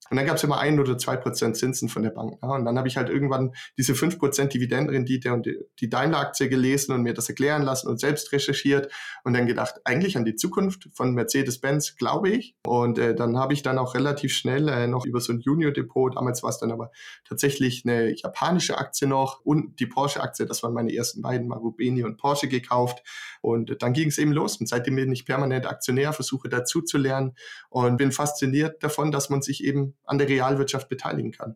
Und 0.10 0.18
dann 0.18 0.26
gab 0.26 0.38
es 0.38 0.44
immer 0.44 0.60
ein 0.60 0.80
oder 0.80 0.98
zwei 0.98 1.18
Prozent 1.18 1.58
Zinsen 1.58 1.90
von 1.90 2.04
der 2.04 2.12
Bank. 2.12 2.38
Ja. 2.42 2.50
Und 2.50 2.66
dann 2.66 2.78
habe 2.78 2.88
ich 2.88 2.98
halt 2.98 3.10
irgendwann 3.10 3.54
diese 3.78 3.96
fünf 3.96 4.20
Prozent 4.20 4.54
Dividendenrendite 4.54 5.34
und 5.34 5.46
die, 5.80 5.90
Daimler-Aktie 5.90 6.50
gelesen 6.50 6.94
und 6.94 7.02
mir 7.02 7.14
das 7.14 7.30
erklären 7.30 7.64
lassen 7.64 7.88
und 7.88 8.00
selbst 8.00 8.32
recherchiert 8.32 8.92
und 9.24 9.34
dann 9.34 9.48
gedacht, 9.48 9.76
eigentlich 9.86 10.18
an 10.18 10.26
die 10.26 10.36
Zukunft 10.36 10.88
von 10.94 11.14
Mercedes-Benz 11.14 11.96
glaube 11.96 12.30
ich. 12.30 12.56
Und 12.66 12.98
äh, 13.00 13.16
dann 13.16 13.38
habe 13.38 13.54
ich 13.54 13.64
dann 13.64 13.78
auch 13.78 13.96
relativ 13.96 14.34
schnell 14.34 14.68
äh, 14.68 14.88
noch 14.88 15.06
über 15.06 15.20
so 15.20 15.34
ein 15.34 15.40
Junior-Depot, 15.40 16.16
damals 16.16 16.44
war 16.44 16.50
es 16.50 16.60
dann 16.60 16.72
aber 16.72 16.92
tatsächlich 17.28 17.84
eine 17.86 18.16
japanische 18.16 18.78
Aktie 18.78 19.08
noch 19.08 19.42
und 19.44 19.80
die 19.80 19.88
Porsche-Aktie, 19.88 20.46
das 20.46 20.62
waren 20.64 20.74
meine 20.74 20.94
ersten 20.94 21.22
beiden, 21.22 21.48
Marubeni 21.48 22.04
und 22.04 22.18
Porsche 22.18 22.48
gekauft. 22.48 23.04
Und 23.42 23.82
dann 23.82 23.94
ging 23.94 24.10
es 24.10 24.18
eben 24.18 24.32
los. 24.32 24.58
Und 24.58 24.68
seitdem 24.68 24.96
bin 24.96 25.12
ich 25.12 25.26
permanent 25.26 25.66
Aktionär, 25.66 26.14
versuche 26.14 26.50
dazu 26.50 26.82
zu 26.82 26.98
lernen 26.98 27.36
und 27.70 27.98
bin 27.98 28.12
fasziniert 28.12 28.84
davon, 28.84 29.12
dass 29.12 29.30
man 29.30 29.42
sich 29.42 29.64
eben 29.64 29.96
an 30.06 30.18
der 30.18 30.28
Realwirtschaft 30.28 30.90
beteiligen 30.90 31.32
kann. 31.32 31.56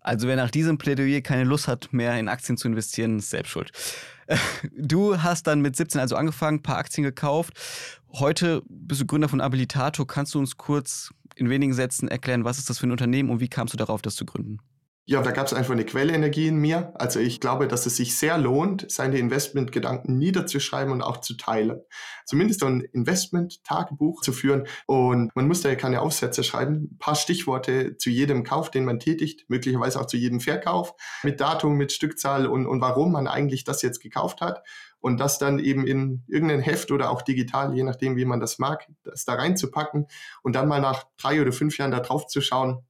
Also 0.00 0.26
wer 0.28 0.36
nach 0.36 0.50
diesem 0.50 0.78
Plädoyer 0.78 1.20
keine 1.20 1.44
Lust 1.44 1.68
hat, 1.68 1.92
mehr 1.92 2.18
in 2.18 2.28
Aktien 2.28 2.56
zu 2.56 2.68
investieren, 2.68 3.18
ist 3.18 3.30
selbst 3.30 3.50
schuld. 3.50 3.70
Du 4.76 5.20
hast 5.20 5.48
dann 5.48 5.60
mit 5.60 5.74
17 5.74 6.00
also 6.00 6.14
angefangen, 6.14 6.58
ein 6.58 6.62
paar 6.62 6.78
Aktien 6.78 7.02
gekauft. 7.02 7.54
Heute 8.12 8.62
bist 8.68 9.00
du 9.00 9.06
Gründer 9.06 9.28
von 9.28 9.40
Abilitato. 9.40 10.04
Kannst 10.04 10.34
du 10.34 10.38
uns 10.38 10.56
kurz 10.56 11.10
in 11.34 11.50
wenigen 11.50 11.74
Sätzen 11.74 12.08
erklären, 12.08 12.44
was 12.44 12.58
ist 12.58 12.70
das 12.70 12.78
für 12.78 12.86
ein 12.86 12.92
Unternehmen 12.92 13.28
und 13.28 13.40
wie 13.40 13.48
kamst 13.48 13.74
du 13.74 13.78
darauf, 13.78 14.02
das 14.02 14.14
zu 14.14 14.24
gründen? 14.24 14.58
Ja, 15.10 15.20
da 15.22 15.32
gab 15.32 15.48
es 15.48 15.52
einfach 15.52 15.72
eine 15.72 15.84
Quellenergie 15.84 16.46
in 16.46 16.58
mir. 16.58 16.92
Also 16.94 17.18
ich 17.18 17.40
glaube, 17.40 17.66
dass 17.66 17.84
es 17.84 17.96
sich 17.96 18.16
sehr 18.16 18.38
lohnt, 18.38 18.88
seine 18.88 19.18
Investmentgedanken 19.18 20.16
niederzuschreiben 20.18 20.92
und 20.92 21.02
auch 21.02 21.16
zu 21.16 21.34
teilen. 21.36 21.80
Zumindest 22.26 22.62
ein 22.62 22.82
Investment-Tagebuch 22.82 24.22
zu 24.22 24.32
führen. 24.32 24.68
Und 24.86 25.34
man 25.34 25.48
muss 25.48 25.62
da 25.62 25.68
ja 25.68 25.74
keine 25.74 26.00
Aufsätze 26.00 26.44
schreiben. 26.44 26.90
Ein 26.92 26.98
paar 27.00 27.16
Stichworte 27.16 27.96
zu 27.96 28.08
jedem 28.08 28.44
Kauf, 28.44 28.70
den 28.70 28.84
man 28.84 29.00
tätigt, 29.00 29.46
möglicherweise 29.48 30.00
auch 30.00 30.06
zu 30.06 30.16
jedem 30.16 30.38
Verkauf, 30.38 30.94
mit 31.24 31.40
Datum, 31.40 31.74
mit 31.74 31.90
Stückzahl 31.90 32.46
und, 32.46 32.68
und 32.68 32.80
warum 32.80 33.10
man 33.10 33.26
eigentlich 33.26 33.64
das 33.64 33.82
jetzt 33.82 33.98
gekauft 33.98 34.40
hat. 34.40 34.62
Und 35.00 35.18
das 35.18 35.38
dann 35.38 35.58
eben 35.58 35.88
in 35.88 36.22
irgendein 36.28 36.60
Heft 36.60 36.92
oder 36.92 37.10
auch 37.10 37.22
digital, 37.22 37.74
je 37.74 37.82
nachdem, 37.82 38.14
wie 38.14 38.26
man 38.26 38.38
das 38.38 38.60
mag, 38.60 38.86
das 39.02 39.24
da 39.24 39.34
reinzupacken 39.34 40.06
und 40.42 40.54
dann 40.54 40.68
mal 40.68 40.80
nach 40.80 41.02
drei 41.16 41.40
oder 41.40 41.50
fünf 41.50 41.78
Jahren 41.78 41.90
da 41.90 41.98
drauf 41.98 42.28
zu 42.28 42.40
schauen, 42.40 42.84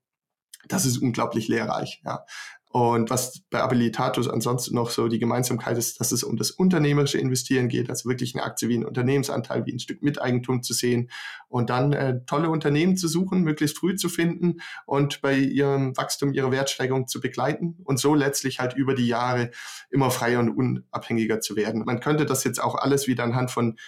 das 0.68 0.86
ist 0.86 0.98
unglaublich 0.98 1.48
lehrreich. 1.48 2.02
Ja. 2.04 2.24
Und 2.72 3.10
was 3.10 3.40
bei 3.50 3.60
Abilitatus 3.60 4.28
ansonsten 4.28 4.76
noch 4.76 4.90
so 4.90 5.08
die 5.08 5.18
Gemeinsamkeit 5.18 5.76
ist, 5.76 5.98
dass 5.98 6.12
es 6.12 6.22
um 6.22 6.36
das 6.36 6.52
unternehmerische 6.52 7.18
Investieren 7.18 7.66
geht, 7.68 7.90
also 7.90 8.08
wirklich 8.08 8.32
eine 8.36 8.44
Aktie 8.44 8.68
wie 8.68 8.78
ein 8.78 8.84
Unternehmensanteil, 8.84 9.66
wie 9.66 9.72
ein 9.72 9.80
Stück 9.80 10.02
Miteigentum 10.02 10.62
zu 10.62 10.72
sehen 10.72 11.10
und 11.48 11.68
dann 11.68 11.92
äh, 11.92 12.20
tolle 12.26 12.48
Unternehmen 12.48 12.96
zu 12.96 13.08
suchen, 13.08 13.42
möglichst 13.42 13.76
früh 13.76 13.96
zu 13.96 14.08
finden 14.08 14.60
und 14.86 15.20
bei 15.20 15.34
ihrem 15.34 15.96
Wachstum, 15.96 16.32
ihrer 16.32 16.52
Wertsteigerung 16.52 17.08
zu 17.08 17.20
begleiten 17.20 17.76
und 17.82 17.98
so 17.98 18.14
letztlich 18.14 18.60
halt 18.60 18.76
über 18.76 18.94
die 18.94 19.08
Jahre 19.08 19.50
immer 19.90 20.12
freier 20.12 20.38
und 20.38 20.50
unabhängiger 20.50 21.40
zu 21.40 21.56
werden. 21.56 21.82
Man 21.84 21.98
könnte 21.98 22.24
das 22.24 22.44
jetzt 22.44 22.62
auch 22.62 22.76
alles 22.76 23.08
wieder 23.08 23.24
anhand 23.24 23.50
von 23.50 23.78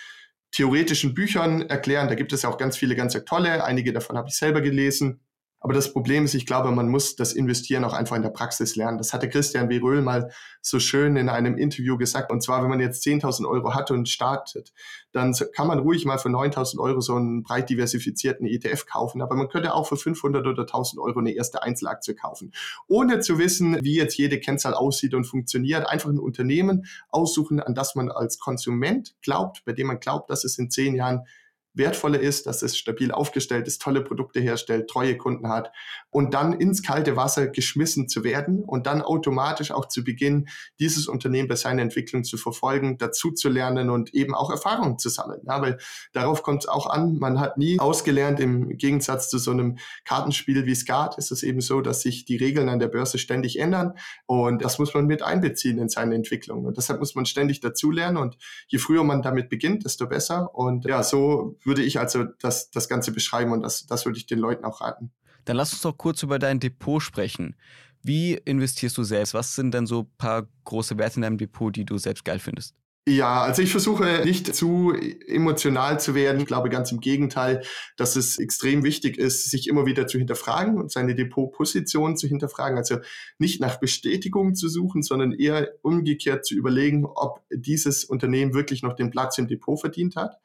theoretischen 0.51 1.15
Büchern 1.15 1.63
erklären. 1.63 2.09
Da 2.09 2.17
gibt 2.17 2.33
es 2.33 2.43
ja 2.43 2.49
auch 2.49 2.59
ganz 2.59 2.77
viele 2.77 2.97
ganz 2.97 3.17
tolle. 3.27 3.63
Einige 3.63 3.93
davon 3.93 4.17
habe 4.17 4.29
ich 4.29 4.37
selber 4.37 4.61
gelesen. 4.61 5.21
Aber 5.63 5.75
das 5.75 5.93
Problem 5.93 6.25
ist, 6.25 6.35
ich 6.35 6.45
glaube, 6.45 6.73
man 6.73 6.89
muss 6.89 7.15
das 7.15 7.33
Investieren 7.33 7.85
auch 7.85 7.93
einfach 7.93 8.17
in 8.17 8.23
der 8.23 8.31
Praxis 8.31 8.75
lernen. 8.75 8.99
Das 8.99 9.13
hatte 9.13 9.29
Christian 9.29 9.69
W. 9.69 9.79
Röhl 9.79 10.03
mal 10.03 10.31
so 10.61 10.81
schön 10.81 11.17
in 11.17 11.29
einem 11.29 11.57
Interview 11.57 11.97
gesagt. 11.97 12.33
Und 12.33 12.43
zwar, 12.43 12.63
wenn 12.63 12.71
man 12.71 12.81
jetzt 12.81 13.07
10.000 13.07 13.49
Euro 13.49 13.73
hat 13.73 13.93
und 13.93 14.09
startet, 14.09 14.73
dann 15.13 15.35
kann 15.55 15.69
man 15.69 15.79
ruhig 15.79 16.05
mal 16.05 16.19
für 16.19 16.31
9.000 16.31 16.81
Euro 16.81 17.01
so 17.01 17.15
einen 17.15 17.45
breit 17.45 17.71
diversifizierten 17.71 18.45
ETF 18.45 18.87
kaufen. 18.87 19.23
Aber 19.23 19.37
man 19.37 19.49
könnte 19.49 19.73
auch 19.75 19.87
für 19.87 19.97
500 19.97 20.45
oder 20.45 20.65
1.000 20.65 20.99
Euro 21.01 21.21
eine 21.21 21.33
erste 21.33 21.63
Einzelaktie 21.63 22.17
kaufen. 22.17 22.53
Ohne 22.89 23.21
zu 23.21 23.39
wissen, 23.39 23.79
wie 23.83 23.95
jetzt 23.95 24.17
jede 24.19 24.41
Kennzahl 24.41 24.75
aussieht 24.75 25.15
und 25.15 25.25
funktioniert. 25.25 25.89
Einfach 25.89 26.11
ein 26.11 26.19
Unternehmen 26.19 26.87
aussuchen, 27.09 27.61
an 27.61 27.75
das 27.75 27.95
man 27.95 28.11
als 28.11 28.41
Konsument 28.41 29.15
glaubt, 29.23 29.65
bei 29.65 29.73
dem 29.73 29.87
man 29.87 30.01
glaubt, 30.01 30.29
dass 30.29 30.43
es 30.43 30.59
in 30.59 30.71
zehn 30.71 30.97
Jahren 30.97 31.25
wertvoller 31.75 32.21
ist, 32.21 32.47
dass 32.47 32.63
es 32.63 32.77
stabil 32.77 33.11
aufgestellt 33.13 33.67
ist, 33.67 33.81
tolle 33.83 34.03
Produkte 34.03 34.41
herstellt, 34.41 34.89
treue 34.89 35.17
Kunden 35.17 35.49
hat 35.49 35.73
und 36.11 36.35
dann 36.35 36.53
ins 36.53 36.83
kalte 36.83 37.17
Wasser 37.17 37.49
geschmissen 37.49 38.09
zu 38.09 38.25
werden 38.25 38.63
und 38.65 38.87
dann 38.87 39.03
automatisch 39.03 39.71
auch 39.71 39.87
zu 39.87 40.05
beginnen, 40.05 40.49
dieses 40.79 41.09
Unternehmen 41.09 41.49
bei 41.49 41.57
seiner 41.57 41.83
Entwicklung 41.83 42.25
zu 42.25 42.37
verfolgen, 42.37 42.99
dazu 42.99 43.31
zu 43.31 43.49
lernen 43.49 43.91
und 43.91 44.15
eben 44.15 44.35
auch 44.35 44.51
Erfahrungen 44.51 44.99
zu 44.99 45.09
sammeln. 45.09 45.41
Ja, 45.47 45.61
weil 45.63 45.79
darauf 46.13 46.43
kommt 46.43 46.65
es 46.65 46.69
auch 46.69 46.87
an, 46.87 47.19
man 47.19 47.41
hat 47.41 47.59
nie 47.59 47.79
ausgelernt, 47.79 48.41
im 48.41 48.77
Gegensatz 48.77 49.29
zu 49.29 49.39
so 49.39 49.51
einem 49.51 49.79
Kartenspiel 50.05 50.67
wie 50.67 50.75
Skat 50.75 51.19
ist 51.19 51.33
es 51.33 51.43
eben 51.43 51.61
so, 51.61 51.81
dass 51.81 52.03
sich 52.03 52.25
die 52.25 52.37
Regeln 52.37 52.69
an 52.69 52.79
der 52.79 52.89
Börse 52.89 53.19
ständig 53.19 53.59
ändern 53.59 53.95
und 54.27 54.63
das 54.63 54.79
muss 54.79 54.95
man 54.95 55.07
mit 55.07 55.23
einbeziehen 55.23 55.79
in 55.79 55.89
seine 55.89 56.15
Entwicklung. 56.15 56.65
Und 56.65 56.77
deshalb 56.77 57.01
muss 57.01 57.15
man 57.15 57.27
ständig 57.27 57.61
dazulernen 57.61 58.17
und 58.17 58.37
je 58.69 58.79
früher 58.79 59.05
man 59.05 59.23
damit 59.23 59.49
beginnt, 59.49 59.85
desto 59.85 60.07
besser. 60.07 60.55
Und 60.55 60.85
ja, 60.85 61.03
so 61.03 61.57
würde 61.65 61.83
ich 61.83 61.99
also 61.99 62.25
das, 62.41 62.71
das 62.71 62.89
Ganze 62.89 63.13
beschreiben 63.13 63.53
und 63.53 63.63
das, 63.63 63.87
das 63.87 64.05
würde 64.05 64.19
ich 64.19 64.27
den 64.27 64.39
Leuten 64.39 64.65
auch 64.65 64.81
raten. 64.81 65.13
Dann 65.45 65.57
lass 65.57 65.73
uns 65.73 65.83
doch 65.83 65.97
kurz 65.97 66.23
über 66.23 66.39
dein 66.39 66.61
Depot 66.61 67.03
sprechen. 67.03 67.57
Wie 68.03 68.35
investierst 68.35 68.97
du 68.99 69.05
selbst? 69.05 69.35
Was 69.35 69.55
sind 69.55 69.73
denn 69.73 69.87
so 69.87 70.01
ein 70.01 70.11
paar 70.19 70.47
große 70.65 70.99
Werte 70.99 71.17
in 71.17 71.23
deinem 71.23 71.39
Depot, 71.39 71.75
die 71.75 71.85
du 71.85 71.99
selbst 71.99 72.25
geil 72.25 72.39
findest? 72.39 72.75
Ja, 73.09 73.43
also 73.43 73.63
ich 73.63 73.73
versuche 73.73 74.23
nicht 74.25 74.55
zu 74.55 74.93
emotional 75.27 75.99
zu 75.99 76.15
werden. 76.15 76.41
Ich 76.41 76.47
glaube 76.47 76.69
ganz 76.69 76.93
im 76.93 77.01
Gegenteil, 77.01 77.65
dass 77.97 78.15
es 78.15 78.39
extrem 78.39 78.85
wichtig 78.85 79.19
ist, 79.19 79.51
sich 79.51 79.67
immer 79.67 79.87
wieder 79.87 80.07
zu 80.07 80.19
hinterfragen 80.19 80.77
und 80.77 80.93
seine 80.93 81.17
Depotposition 81.17 82.17
zu 82.17 82.29
hinterfragen. 82.29 82.79
Also 82.79 82.99
nicht 83.39 83.61
nach 83.61 83.81
Bestätigung 83.81 84.55
zu 84.55 84.69
suchen, 84.69 85.03
sondern 85.03 85.33
eher 85.33 85.73
umgekehrt 85.83 86.47
zu 86.47 86.55
überlegen, 86.55 87.05
ob 87.05 87.43
dieses 87.51 88.05
Unternehmen 88.05 88.55
wirklich 88.55 88.85
noch 88.85 88.95
den 88.95 89.11
Platz 89.11 89.37
im 89.37 89.49
Depot 89.49 89.81
verdient 89.81 90.15
hat. 90.15 90.37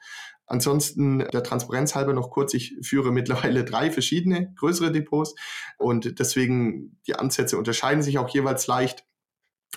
Ansonsten 0.48 1.20
der 1.20 1.44
Transparenz 1.44 1.94
halber 1.94 2.14
noch 2.14 2.30
kurz, 2.32 2.54
ich 2.54 2.78
führe 2.82 3.12
mittlerweile 3.12 3.66
drei 3.66 3.92
verschiedene 3.92 4.54
größere 4.56 4.92
Depots 4.92 5.36
und 5.78 6.20
deswegen 6.20 7.00
die 7.06 7.16
Ansätze 7.16 7.58
unterscheiden 7.58 8.02
sich 8.02 8.18
auch 8.18 8.30
jeweils 8.30 8.66
leicht. 8.68 9.04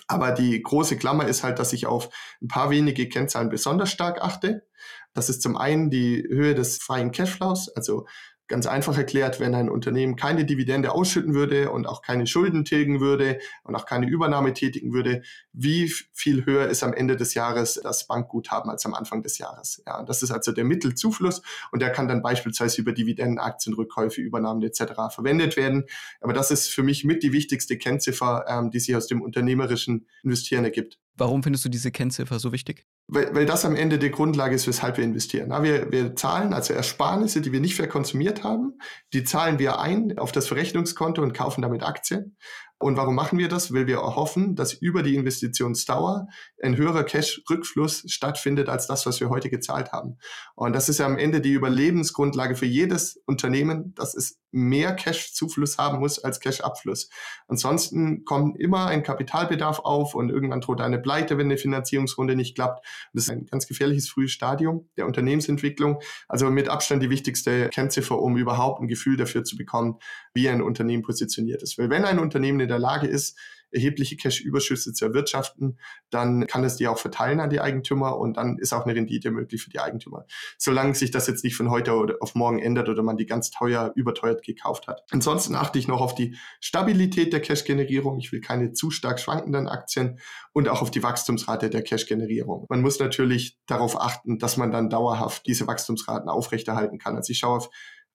Aber 0.07 0.31
die 0.31 0.63
große 0.63 0.97
Klammer 0.97 1.27
ist 1.27 1.43
halt, 1.43 1.59
dass 1.59 1.73
ich 1.73 1.87
auf 1.87 2.09
ein 2.41 2.49
paar 2.49 2.71
wenige 2.71 3.09
Kennzahlen 3.09 3.49
besonders 3.49 3.91
stark 3.91 4.23
achte. 4.23 4.67
Das 5.13 5.29
ist 5.29 5.43
zum 5.43 5.57
einen 5.57 5.91
die 5.91 6.25
Höhe 6.29 6.55
des 6.55 6.79
freien 6.79 7.11
Cashflows, 7.11 7.69
also 7.71 8.07
Ganz 8.51 8.67
einfach 8.67 8.99
erklärt, 8.99 9.39
wenn 9.39 9.55
ein 9.55 9.71
Unternehmen 9.71 10.17
keine 10.17 10.45
Dividende 10.45 10.91
ausschütten 10.91 11.35
würde 11.35 11.71
und 11.71 11.87
auch 11.87 12.03
keine 12.03 12.27
Schulden 12.27 12.65
tilgen 12.65 12.99
würde 12.99 13.39
und 13.63 13.77
auch 13.77 13.87
keine 13.87 14.09
Übernahme 14.09 14.53
tätigen 14.55 14.93
würde, 14.93 15.23
wie 15.53 15.89
viel 16.13 16.45
höher 16.47 16.67
ist 16.67 16.83
am 16.83 16.93
Ende 16.93 17.15
des 17.15 17.35
Jahres 17.35 17.79
das 17.81 18.09
Bankguthaben 18.09 18.69
als 18.69 18.85
am 18.85 18.95
Anfang 18.95 19.23
des 19.23 19.39
Jahres. 19.39 19.81
Ja, 19.87 20.03
das 20.03 20.25
ist 20.25 20.33
also 20.33 20.51
der 20.51 20.65
Mittelzufluss 20.65 21.43
und 21.71 21.81
der 21.81 21.91
kann 21.91 22.09
dann 22.09 22.23
beispielsweise 22.23 22.81
über 22.81 22.91
Dividenden, 22.91 23.39
Aktienrückkäufe, 23.39 24.21
Übernahmen 24.21 24.65
etc. 24.65 24.95
verwendet 25.15 25.57
werden. 25.57 25.85
Aber 26.21 26.33
das 26.33 26.51
ist 26.51 26.71
für 26.71 26.83
mich 26.83 27.05
mit 27.05 27.23
die 27.23 27.33
wichtigste 27.33 27.79
Kennziffer, 27.79 28.47
ähm, 28.49 28.73
die 28.73 28.81
sich 28.81 28.97
aus 28.97 29.07
dem 29.07 29.23
unternehmerischen 29.23 30.09
Investieren 30.25 30.65
ergibt. 30.65 30.99
Warum 31.21 31.43
findest 31.43 31.67
du 31.67 31.69
diese 31.69 31.91
Kennziffer 31.91 32.39
so 32.39 32.51
wichtig? 32.51 32.87
Weil, 33.07 33.35
weil 33.35 33.45
das 33.45 33.67
am 33.67 33.77
Ende 33.77 33.99
die 33.99 34.11
Grundlage 34.11 34.55
ist, 34.55 34.67
weshalb 34.67 34.97
wir 34.97 35.05
investieren. 35.05 35.51
Wir, 35.63 35.93
wir 35.93 36.17
zahlen 36.17 36.55
also 36.55 36.73
Ersparnisse, 36.73 37.43
die 37.43 37.53
wir 37.53 37.61
nicht 37.61 37.75
verkonsumiert 37.75 38.43
haben, 38.43 38.79
die 39.13 39.23
zahlen 39.23 39.59
wir 39.59 39.81
ein 39.81 40.17
auf 40.17 40.33
das 40.33 40.49
Verrechnungskonto 40.49 41.21
und 41.21 41.35
kaufen 41.35 41.61
damit 41.61 41.83
Aktien. 41.83 42.37
Und 42.79 42.97
warum 42.97 43.15
machen 43.15 43.39
wir 43.39 43.49
das? 43.49 43.75
Weil 43.75 43.87
wir 43.87 43.99
erhoffen, 43.99 44.57
dass 44.57 44.73
über 44.73 45.03
die 45.03 45.15
Investitionsdauer 45.15 46.29
ein 46.63 46.79
höherer 46.79 47.05
Cash-Rückfluss 47.05 48.05
stattfindet 48.07 48.71
als 48.71 48.87
das, 48.87 49.05
was 49.05 49.21
wir 49.21 49.29
heute 49.29 49.51
gezahlt 49.51 49.93
haben. 49.93 50.17
Und 50.55 50.73
das 50.73 50.89
ist 50.89 51.01
ja 51.01 51.05
am 51.05 51.19
Ende 51.19 51.43
die 51.43 51.53
Überlebensgrundlage 51.53 52.57
für 52.57 52.65
jedes 52.65 53.21
Unternehmen, 53.27 53.93
dass 53.95 54.15
es 54.15 54.39
mehr 54.53 54.95
Cash-Zufluss 54.95 55.79
haben 55.79 55.99
muss 56.01 56.19
als 56.19 56.41
Cash-Abfluss. 56.41 57.09
Ansonsten 57.49 58.25
kommt 58.25 58.59
immer 58.59 58.87
ein 58.87 59.03
Kapitalbedarf 59.03 59.81
auf 59.81 60.15
und 60.15 60.31
irgendwann 60.31 60.61
droht 60.61 60.81
eine 60.81 60.99
Pleite, 60.99 61.39
wenn 61.39 61.47
eine 61.47 61.59
Finanzierungsrunde 61.59 62.37
nicht 62.37 62.55
klappt. 62.55 62.85
Das 63.13 63.25
ist 63.25 63.31
ein 63.31 63.47
ganz 63.47 63.67
gefährliches 63.67 64.09
frühes 64.09 64.33
Stadium 64.33 64.89
der 64.97 65.07
Unternehmensentwicklung. 65.07 66.01
Also 66.29 66.51
mit 66.51 66.69
Abstand 66.69 67.03
die 67.03 67.11
wichtigste 67.11 67.69
Kennziffer, 67.69 68.21
um 68.21 68.37
überhaupt 68.37 68.81
ein 68.81 68.89
Gefühl 68.89 69.17
dafür 69.17 69.45
zu 69.45 69.57
bekommen, 69.57 69.99
wie 70.35 70.49
ein 70.49 70.63
Unternehmen 70.63 71.03
positioniert 71.03 71.63
ist. 71.63 71.79
Weil 71.79 71.91
wenn 71.91 72.05
ein 72.05 72.19
Unternehmen 72.19 72.67
der 72.67 72.79
Lage 72.79 73.07
ist, 73.07 73.39
erhebliche 73.71 74.17
Cash-Überschüsse 74.17 74.93
zu 74.93 75.05
erwirtschaften, 75.05 75.79
dann 76.11 76.47
kann 76.47 76.65
es 76.65 76.77
die 76.77 76.89
auch 76.89 76.99
verteilen 76.99 77.41
an 77.41 77.51
die 77.51 77.61
Eigentümer 77.61 78.19
und 78.19 78.37
dann 78.37 78.59
ist 78.59 78.73
auch 78.73 78.85
eine 78.85 78.95
Rendite 78.95 79.31
möglich 79.31 79.63
für 79.63 79.71
die 79.71 79.81
Eigentümer. 79.81 80.27
Solange 80.59 80.95
sich 80.95 81.11
das 81.11 81.27
jetzt 81.27 81.45
nicht 81.45 81.57
von 81.57 81.71
heute 81.71 81.93
auf 82.21 82.35
morgen 82.35 82.59
ändert 82.59 82.89
oder 82.89 83.03
man 83.03 83.17
die 83.17 83.27
ganz 83.27 83.51
teuer, 83.51 83.93
überteuert 83.95 84.43
gekauft 84.43 84.89
hat. 84.89 85.05
Ansonsten 85.11 85.55
achte 85.55 85.79
ich 85.79 85.89
noch 85.89 86.01
auf 86.01 86.15
die 86.15 86.37
Stabilität 86.61 87.33
der 87.33 87.41
Cash-Generierung. 87.41 88.19
Ich 88.19 88.33
will 88.33 88.41
keine 88.41 88.73
zu 88.73 88.91
stark 88.91 89.21
schwankenden 89.21 89.69
Aktien 89.69 90.19
und 90.53 90.69
auch 90.69 90.83
auf 90.83 90.91
die 90.91 91.03
Wachstumsrate 91.03 91.71
der 91.71 91.83
Cash-Generierung. 91.83 92.67
Man 92.69 92.83
muss 92.83 92.99
natürlich 92.99 93.59
darauf 93.67 94.01
achten, 94.01 94.39
dass 94.39 94.57
man 94.57 94.71
dann 94.71 94.91
dauerhaft 94.91 95.47
diese 95.47 95.67
Wachstumsraten 95.67 96.29
aufrechterhalten 96.29 96.99
kann. 96.99 97.17
Also 97.17 97.31
ich 97.31 97.39
schaue 97.39 97.59
auf 97.59 97.71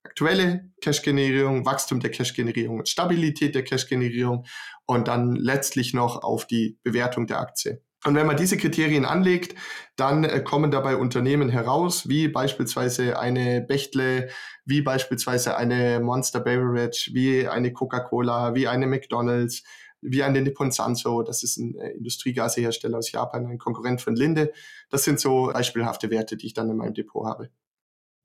aktuelle 0.06 0.72
Cash-Generierung, 0.82 1.66
Wachstum 1.66 2.00
der 2.00 2.12
Cash-Generierung, 2.12 2.86
Stabilität 2.86 3.56
der 3.56 3.64
Cash-Generierung 3.64 4.46
und 4.86 5.08
dann 5.08 5.36
letztlich 5.36 5.94
noch 5.94 6.24
auf 6.24 6.48
die 6.48 6.78
Bewertung 6.84 7.28
der 7.28 7.40
Aktie. 7.40 7.82
Und 8.06 8.14
wenn 8.14 8.28
man 8.28 8.38
diese 8.38 8.58
Kriterien 8.58 9.04
anlegt, 9.04 9.56
dann 9.96 10.24
äh, 10.24 10.42
kommen 10.42 10.70
dabei 10.70 10.96
Unternehmen 10.96 11.50
heraus, 11.50 12.08
wie 12.08 12.28
beispielsweise 12.28 13.18
eine 13.20 13.62
Bechtle, 13.62 14.30
wie 14.64 14.82
beispielsweise 14.84 15.58
eine 15.58 16.00
Monster 16.00 16.40
Beverage, 16.40 17.10
wie 17.14 17.48
eine 17.48 17.74
Coca-Cola, 17.74 18.54
wie 18.54 18.68
eine 18.68 18.86
McDonald's, 18.86 19.64
wie 20.02 20.22
eine 20.22 20.42
Nippon 20.42 20.72
Sanso, 20.72 21.24
das 21.24 21.42
ist 21.42 21.58
ein 21.58 21.76
äh, 21.80 21.90
Industriegasehersteller 21.92 23.00
aus 23.00 23.12
Japan, 23.12 23.48
ein 23.48 23.58
Konkurrent 23.58 24.02
von 24.02 24.16
Linde. 24.16 24.54
Das 24.92 25.04
sind 25.04 25.20
so 25.20 25.50
beispielhafte 25.52 26.12
Werte, 26.12 26.38
die 26.38 26.46
ich 26.46 26.54
dann 26.54 26.70
in 26.70 26.78
meinem 26.78 26.94
Depot 26.94 27.26
habe. 27.26 27.50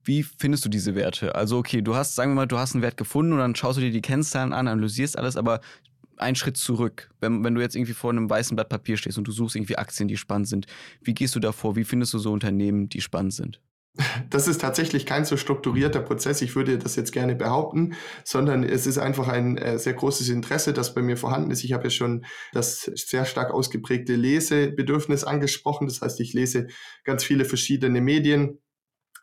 Wie 0.04 0.22
findest 0.22 0.64
du 0.64 0.68
diese 0.68 0.94
Werte? 0.94 1.34
Also, 1.34 1.58
okay, 1.58 1.82
du 1.82 1.94
hast, 1.94 2.14
sagen 2.14 2.32
wir 2.32 2.36
mal, 2.36 2.46
du 2.46 2.58
hast 2.58 2.74
einen 2.74 2.82
Wert 2.82 2.96
gefunden 2.96 3.32
und 3.32 3.38
dann 3.38 3.54
schaust 3.54 3.78
du 3.78 3.82
dir 3.82 3.90
die 3.90 4.00
Kennzahlen 4.00 4.52
an, 4.52 4.68
analysierst 4.68 5.18
alles, 5.18 5.36
aber 5.36 5.60
einen 6.16 6.36
Schritt 6.36 6.56
zurück. 6.56 7.10
Wenn, 7.20 7.42
wenn 7.44 7.54
du 7.54 7.60
jetzt 7.60 7.74
irgendwie 7.74 7.94
vor 7.94 8.10
einem 8.10 8.28
weißen 8.28 8.54
Blatt 8.54 8.68
Papier 8.68 8.96
stehst 8.96 9.18
und 9.18 9.24
du 9.24 9.32
suchst 9.32 9.56
irgendwie 9.56 9.76
Aktien, 9.76 10.08
die 10.08 10.16
spannend 10.16 10.48
sind, 10.48 10.66
wie 11.02 11.14
gehst 11.14 11.34
du 11.34 11.40
da 11.40 11.52
vor? 11.52 11.76
Wie 11.76 11.84
findest 11.84 12.14
du 12.14 12.18
so 12.18 12.32
Unternehmen, 12.32 12.88
die 12.88 13.00
spannend 13.00 13.34
sind? 13.34 13.60
Das 14.30 14.46
ist 14.46 14.60
tatsächlich 14.60 15.04
kein 15.04 15.24
so 15.24 15.36
strukturierter 15.36 16.00
Prozess, 16.00 16.42
ich 16.42 16.54
würde 16.54 16.78
das 16.78 16.94
jetzt 16.94 17.10
gerne 17.12 17.34
behaupten, 17.34 17.94
sondern 18.24 18.62
es 18.62 18.86
ist 18.86 18.98
einfach 18.98 19.26
ein 19.26 19.58
äh, 19.58 19.78
sehr 19.78 19.94
großes 19.94 20.28
Interesse, 20.28 20.72
das 20.72 20.94
bei 20.94 21.02
mir 21.02 21.16
vorhanden 21.16 21.50
ist. 21.50 21.64
Ich 21.64 21.72
habe 21.72 21.84
ja 21.84 21.90
schon 21.90 22.24
das 22.52 22.82
sehr 22.82 23.24
stark 23.24 23.52
ausgeprägte 23.52 24.14
Lesebedürfnis 24.14 25.24
angesprochen. 25.24 25.88
Das 25.88 26.00
heißt, 26.00 26.20
ich 26.20 26.32
lese 26.32 26.68
ganz 27.04 27.24
viele 27.24 27.44
verschiedene 27.44 28.00
Medien, 28.00 28.60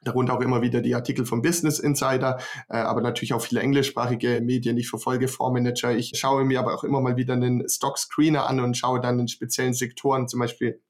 darunter 0.04 0.34
auch 0.34 0.42
immer 0.42 0.62
wieder 0.62 0.82
die 0.82 0.96
Artikel 0.96 1.26
vom 1.26 1.42
Business 1.42 1.80
Insider, 1.80 2.40
äh, 2.70 2.78
aber 2.78 3.02
natürlich 3.02 3.34
auch 3.34 3.42
viele 3.42 3.62
englischsprachige 3.62 4.42
Medien. 4.42 4.78
Ich 4.78 4.90
verfolge 4.90 5.28
Fondsmanager. 5.28 5.96
Ich 5.96 6.14
schaue 6.16 6.46
mir 6.46 6.60
aber 6.60 6.74
auch 6.74 6.84
immer 6.84 7.02
mal 7.02 7.18
wieder 7.18 7.34
einen 7.34 7.68
Stock 7.70 7.98
Screener 7.98 8.48
an 8.48 8.60
und 8.60 8.78
schaue 8.78 9.02
dann 9.02 9.20
in 9.20 9.28
speziellen 9.28 9.74
Sektoren, 9.74 10.28
zum 10.28 10.40
Beispiel 10.40 10.82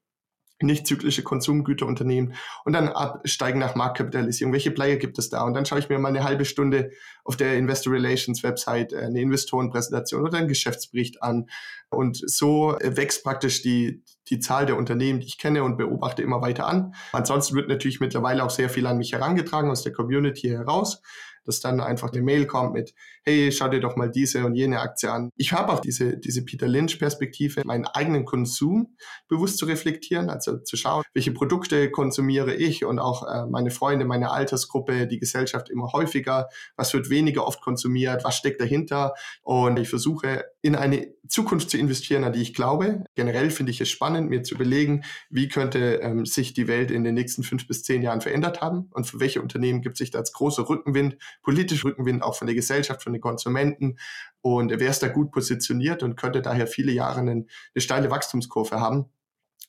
nicht 0.60 0.86
zyklische 0.86 1.22
Konsumgüterunternehmen 1.22 2.34
und 2.64 2.72
dann 2.72 2.88
absteigen 2.88 3.60
nach 3.60 3.74
Marktkapitalisierung. 3.74 4.52
Welche 4.52 4.72
Player 4.72 4.96
gibt 4.96 5.18
es 5.18 5.28
da? 5.28 5.42
Und 5.42 5.54
dann 5.54 5.66
schaue 5.66 5.78
ich 5.78 5.88
mir 5.88 5.98
mal 5.98 6.08
eine 6.08 6.24
halbe 6.24 6.44
Stunde 6.44 6.90
auf 7.24 7.36
der 7.36 7.56
Investor 7.56 7.92
Relations 7.92 8.42
Website 8.42 8.92
äh, 8.92 8.98
eine 8.98 9.20
Investorenpräsentation 9.20 10.24
oder 10.24 10.38
einen 10.38 10.48
Geschäftsbericht 10.48 11.22
an. 11.22 11.48
Und 11.90 12.20
so 12.24 12.76
wächst 12.82 13.24
praktisch 13.24 13.62
die, 13.62 14.04
die 14.28 14.40
Zahl 14.40 14.66
der 14.66 14.76
Unternehmen, 14.76 15.20
die 15.20 15.26
ich 15.26 15.38
kenne 15.38 15.64
und 15.64 15.78
beobachte, 15.78 16.22
immer 16.22 16.42
weiter 16.42 16.66
an. 16.66 16.94
Ansonsten 17.12 17.56
wird 17.56 17.68
natürlich 17.68 18.00
mittlerweile 18.00 18.44
auch 18.44 18.50
sehr 18.50 18.68
viel 18.68 18.86
an 18.86 18.98
mich 18.98 19.12
herangetragen 19.12 19.70
aus 19.70 19.82
der 19.82 19.92
Community 19.92 20.48
heraus 20.48 21.00
dass 21.48 21.60
dann 21.60 21.80
einfach 21.80 22.12
eine 22.12 22.20
Mail 22.20 22.46
kommt 22.46 22.74
mit, 22.74 22.94
hey, 23.24 23.50
schau 23.50 23.68
dir 23.68 23.80
doch 23.80 23.96
mal 23.96 24.10
diese 24.10 24.44
und 24.44 24.54
jene 24.54 24.80
Aktie 24.80 25.10
an. 25.10 25.30
Ich 25.34 25.54
habe 25.54 25.72
auch 25.72 25.80
diese, 25.80 26.18
diese 26.18 26.44
Peter 26.44 26.68
Lynch-Perspektive, 26.68 27.62
meinen 27.64 27.86
eigenen 27.86 28.26
Konsum 28.26 28.94
bewusst 29.28 29.56
zu 29.56 29.64
reflektieren, 29.64 30.28
also 30.28 30.58
zu 30.58 30.76
schauen, 30.76 31.04
welche 31.14 31.32
Produkte 31.32 31.90
konsumiere 31.90 32.54
ich 32.54 32.84
und 32.84 32.98
auch 32.98 33.26
äh, 33.26 33.46
meine 33.46 33.70
Freunde, 33.70 34.04
meine 34.04 34.30
Altersgruppe, 34.30 35.06
die 35.06 35.18
Gesellschaft 35.18 35.70
immer 35.70 35.90
häufiger, 35.94 36.48
was 36.76 36.92
wird 36.92 37.08
weniger 37.08 37.46
oft 37.46 37.62
konsumiert, 37.62 38.24
was 38.24 38.36
steckt 38.36 38.60
dahinter 38.60 39.14
und 39.40 39.78
ich 39.78 39.88
versuche 39.88 40.44
in 40.60 40.76
eine 40.76 41.14
Zukunft 41.28 41.70
zu 41.70 41.78
investieren, 41.78 42.24
an 42.24 42.32
die 42.32 42.42
ich 42.42 42.54
glaube. 42.54 43.04
Generell 43.14 43.50
finde 43.50 43.70
ich 43.70 43.80
es 43.80 43.88
spannend, 43.88 44.30
mir 44.30 44.42
zu 44.42 44.54
überlegen, 44.54 45.04
wie 45.30 45.48
könnte 45.48 46.00
ähm, 46.02 46.26
sich 46.26 46.54
die 46.54 46.68
Welt 46.68 46.90
in 46.90 47.04
den 47.04 47.14
nächsten 47.14 47.42
fünf 47.42 47.66
bis 47.66 47.82
zehn 47.82 48.02
Jahren 48.02 48.20
verändert 48.20 48.60
haben 48.60 48.88
und 48.92 49.06
für 49.06 49.20
welche 49.20 49.42
Unternehmen 49.42 49.82
gibt 49.82 49.96
sich 49.96 50.10
da 50.10 50.18
als 50.18 50.32
großer 50.32 50.68
Rückenwind 50.68 51.16
politisch 51.42 51.84
Rückenwind 51.84 52.22
auch 52.22 52.34
von 52.34 52.46
der 52.46 52.54
Gesellschaft, 52.54 53.02
von 53.02 53.12
den 53.12 53.22
Konsumenten. 53.22 53.98
Und 54.40 54.70
wer 54.70 54.90
ist 54.90 55.02
da 55.02 55.08
gut 55.08 55.30
positioniert 55.30 56.02
und 56.02 56.16
könnte 56.16 56.42
daher 56.42 56.66
viele 56.66 56.92
Jahre 56.92 57.20
eine, 57.20 57.30
eine 57.32 57.46
steile 57.76 58.10
Wachstumskurve 58.10 58.80
haben. 58.80 59.06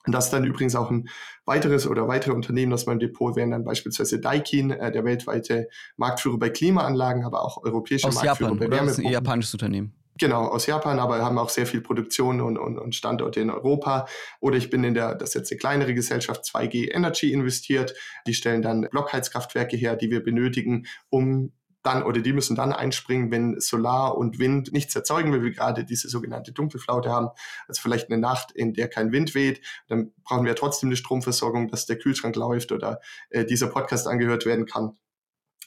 Und 0.06 0.14
das 0.14 0.26
ist 0.26 0.32
dann 0.32 0.46
übrigens 0.46 0.76
auch 0.76 0.90
ein 0.90 1.10
weiteres 1.46 1.86
oder 1.86 2.08
weitere 2.08 2.32
Unternehmen 2.32 2.72
aus 2.72 2.86
meinem 2.86 3.00
Depot 3.00 3.36
wären 3.36 3.52
dann 3.52 3.66
beispielsweise 3.66 4.20
Daikin, 4.20 4.72
äh, 4.72 4.92
der 4.92 5.04
weltweite 5.04 5.68
Marktführer 5.98 6.40
bei 6.40 6.50
Klimaanlagen, 6.50 7.26
aber 7.26 7.44
auch 7.44 7.64
europäische 7.64 8.08
aus 8.08 8.16
Marktführer 8.16 8.52
Japan, 8.52 8.60
bei 8.60 8.66
Wärmepumpen. 8.66 8.88
Das 8.88 8.98
ist 8.98 9.06
ein 9.06 9.12
japanisches 9.12 9.54
Unternehmen. 9.54 9.99
Genau, 10.20 10.48
aus 10.48 10.66
Japan, 10.66 11.00
aber 11.00 11.24
haben 11.24 11.38
auch 11.38 11.50
sehr 11.50 11.66
viel 11.66 11.80
Produktion 11.80 12.42
und, 12.42 12.58
und, 12.58 12.78
und 12.78 12.94
Standorte 12.94 13.40
in 13.40 13.50
Europa. 13.50 14.06
Oder 14.42 14.58
ich 14.58 14.70
bin 14.70 14.84
in 14.84 14.94
der, 14.94 15.16
das 15.16 15.30
ist 15.30 15.36
jetzt 15.36 15.52
eine 15.52 15.60
kleinere 15.60 15.94
Gesellschaft, 15.94 16.44
2G 16.44 16.94
Energy 16.94 17.32
investiert. 17.32 17.94
Die 18.28 18.34
stellen 18.34 18.62
dann 18.62 18.82
Blockheizkraftwerke 18.92 19.78
her, 19.78 19.96
die 19.96 20.12
wir 20.12 20.22
benötigen, 20.22 20.88
um 21.10 21.54
dann 21.84 22.04
oder 22.04 22.20
die 22.20 22.34
müssen 22.34 22.58
dann 22.58 22.74
einspringen, 22.74 23.32
wenn 23.32 23.62
Solar 23.62 24.18
und 24.18 24.40
Wind 24.40 24.74
nichts 24.74 24.94
erzeugen, 24.94 25.32
weil 25.32 25.44
wir 25.44 25.52
gerade 25.52 25.86
diese 25.86 26.10
sogenannte 26.10 26.52
Dunkelflaute 26.52 27.10
haben. 27.10 27.30
Also 27.70 27.82
vielleicht 27.82 28.12
eine 28.12 28.20
Nacht, 28.20 28.52
in 28.52 28.74
der 28.74 28.90
kein 28.90 29.14
Wind 29.14 29.34
weht. 29.34 29.62
Dann 29.88 30.12
brauchen 30.26 30.46
wir 30.46 30.56
trotzdem 30.56 30.90
eine 30.90 30.98
Stromversorgung, 30.98 31.70
dass 31.70 31.86
der 31.86 31.98
Kühlschrank 31.98 32.36
läuft 32.36 32.74
oder 32.74 33.00
äh, 33.30 33.46
dieser 33.46 33.68
Podcast 33.68 34.08
angehört 34.08 34.46
werden 34.46 34.66
kann. 34.66 34.98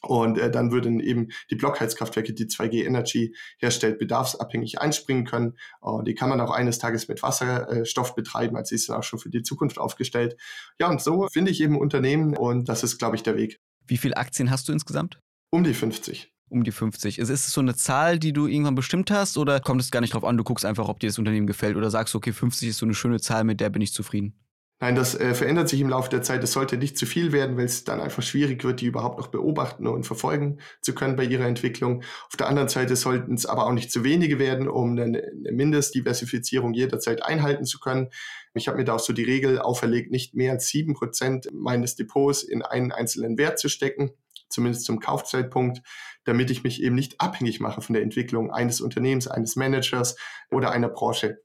Und 0.03 0.37
äh, 0.37 0.51
dann 0.51 0.73
würden 0.73 1.01
eben 1.01 1.29
die 1.51 1.55
Blockheizkraftwerke, 1.55 2.35
die 2.35 2.47
2G 2.47 2.85
Energy 2.85 3.35
herstellt, 3.59 3.99
bedarfsabhängig 3.99 4.81
einspringen 4.81 5.25
können. 5.25 5.57
Und 5.81 6.07
die 6.09 6.15
kann 6.15 6.29
man 6.29 6.41
auch 6.41 6.51
eines 6.51 6.79
Tages 6.79 7.09
mit 7.09 7.23
Wasserstoff 7.23 8.15
betreiben, 8.15 8.57
als 8.57 8.73
ist 8.73 8.89
dann 8.89 8.97
auch 8.97 9.05
schon 9.05 9.21
für 9.21 9.31
die 9.31 9.43
Zukunft 9.43 9.79
aufgestellt. 9.79 10.37
Ja, 10.81 10.91
und 10.91 11.01
so 11.01 11.29
finde 11.33 11.53
ich 11.53 11.61
eben 11.61 11.79
Unternehmen 11.79 12.37
und 12.37 12.69
das 12.69 12.83
ist, 12.83 12.99
glaube 12.99 13.17
ich, 13.17 13.23
der 13.23 13.37
Weg. 13.37 13.61
Wie 13.87 13.97
viele 13.97 14.17
Aktien 14.17 14.51
hast 14.51 14.69
du 14.69 14.73
insgesamt? 14.73 15.21
Um 15.51 15.65
die 15.65 15.75
50. 15.75 16.33
Um 16.49 16.65
die 16.65 16.73
50. 16.73 17.19
Ist, 17.19 17.29
ist 17.29 17.47
es 17.47 17.53
so 17.53 17.61
eine 17.61 17.77
Zahl, 17.77 18.19
die 18.19 18.33
du 18.33 18.47
irgendwann 18.47 18.75
bestimmt 18.75 19.11
hast 19.11 19.39
oder 19.39 19.61
kommt 19.61 19.81
es 19.81 19.91
gar 19.91 20.01
nicht 20.01 20.15
drauf 20.15 20.25
an, 20.25 20.37
du 20.37 20.45
guckst 20.45 20.65
einfach, 20.65 20.89
ob 20.89 21.01
dir 21.01 21.09
das 21.09 21.19
Unternehmen 21.19 21.47
gefällt 21.47 21.77
oder 21.77 21.91
sagst, 21.91 22.15
okay, 22.15 22.33
50 22.33 22.69
ist 22.69 22.79
so 22.79 22.87
eine 22.87 22.95
schöne 22.95 23.21
Zahl, 23.21 23.45
mit 23.45 23.61
der 23.61 23.71
bin 23.71 23.83
ich 23.83 23.93
zufrieden? 23.93 24.35
Nein, 24.83 24.97
das 24.97 25.15
äh, 25.15 25.33
verändert 25.33 25.69
sich 25.69 25.81
im 25.81 25.91
Laufe 25.91 26.11
der 26.11 26.23
Zeit. 26.23 26.43
Es 26.43 26.51
sollte 26.51 26.77
nicht 26.77 26.99
zu 26.99 27.07
viel 27.07 27.31
werden, 27.31 27.57
weil 27.57 27.67
es 27.67 27.85
dann 27.85 28.01
einfach 28.01 28.25
schwierig 28.25 28.65
wird, 28.65 28.81
die 28.81 28.87
überhaupt 28.87 29.17
noch 29.17 29.29
beobachten 29.29 29.87
und 29.87 30.05
verfolgen 30.05 30.59
zu 30.81 30.93
können 30.93 31.15
bei 31.15 31.23
ihrer 31.23 31.47
Entwicklung. 31.47 32.03
Auf 32.27 32.37
der 32.37 32.49
anderen 32.49 32.69
Seite 32.69 32.97
sollten 32.97 33.35
es 33.35 33.47
aber 33.47 33.67
auch 33.67 33.73
nicht 33.73 33.93
zu 33.93 34.03
wenige 34.03 34.41
werden, 34.41 34.67
um 34.67 34.99
eine, 34.99 35.05
eine 35.23 35.53
Mindestdiversifizierung 35.53 36.75
jederzeit 36.75 37.25
einhalten 37.25 37.65
zu 37.65 37.79
können. 37.79 38.09
Ich 38.55 38.67
habe 38.67 38.77
mir 38.77 38.85
da 38.85 38.95
auch 38.95 38.99
so 38.99 39.13
die 39.13 39.23
Regel 39.23 39.61
auferlegt, 39.61 40.11
nicht 40.11 40.35
mehr 40.35 40.51
als 40.51 40.67
sieben 40.67 40.95
Prozent 40.95 41.47
meines 41.53 41.95
Depots 41.95 42.43
in 42.43 42.63
einen 42.63 42.91
einzelnen 42.91 43.39
Wert 43.39 43.61
zu 43.61 43.69
stecken 43.69 44.11
zumindest 44.49 44.85
zum 44.85 45.01
Kaufzeitpunkt, 45.01 45.81
damit 46.25 46.51
ich 46.51 46.63
mich 46.63 46.83
eben 46.83 46.95
nicht 46.95 47.23
abhängig 47.23 47.59
mache 47.59 47.81
von 47.81 47.95
der 47.95 48.03
Entwicklung 48.03 48.51
eines 48.51 48.83
Unternehmens, 48.83 49.27
eines 49.27 49.57
Managers 49.57 50.17
oder 50.51 50.73
einer 50.73 50.91
Branche. 50.91 51.39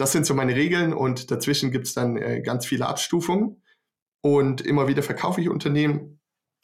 Das 0.00 0.12
sind 0.12 0.24
so 0.24 0.32
meine 0.32 0.54
Regeln 0.54 0.94
und 0.94 1.30
dazwischen 1.30 1.70
gibt 1.70 1.86
es 1.86 1.92
dann 1.92 2.16
äh, 2.16 2.40
ganz 2.40 2.64
viele 2.64 2.86
Abstufungen. 2.86 3.62
Und 4.22 4.62
immer 4.62 4.88
wieder 4.88 5.02
verkaufe 5.02 5.42
ich 5.42 5.50
Unternehmen, 5.50 6.19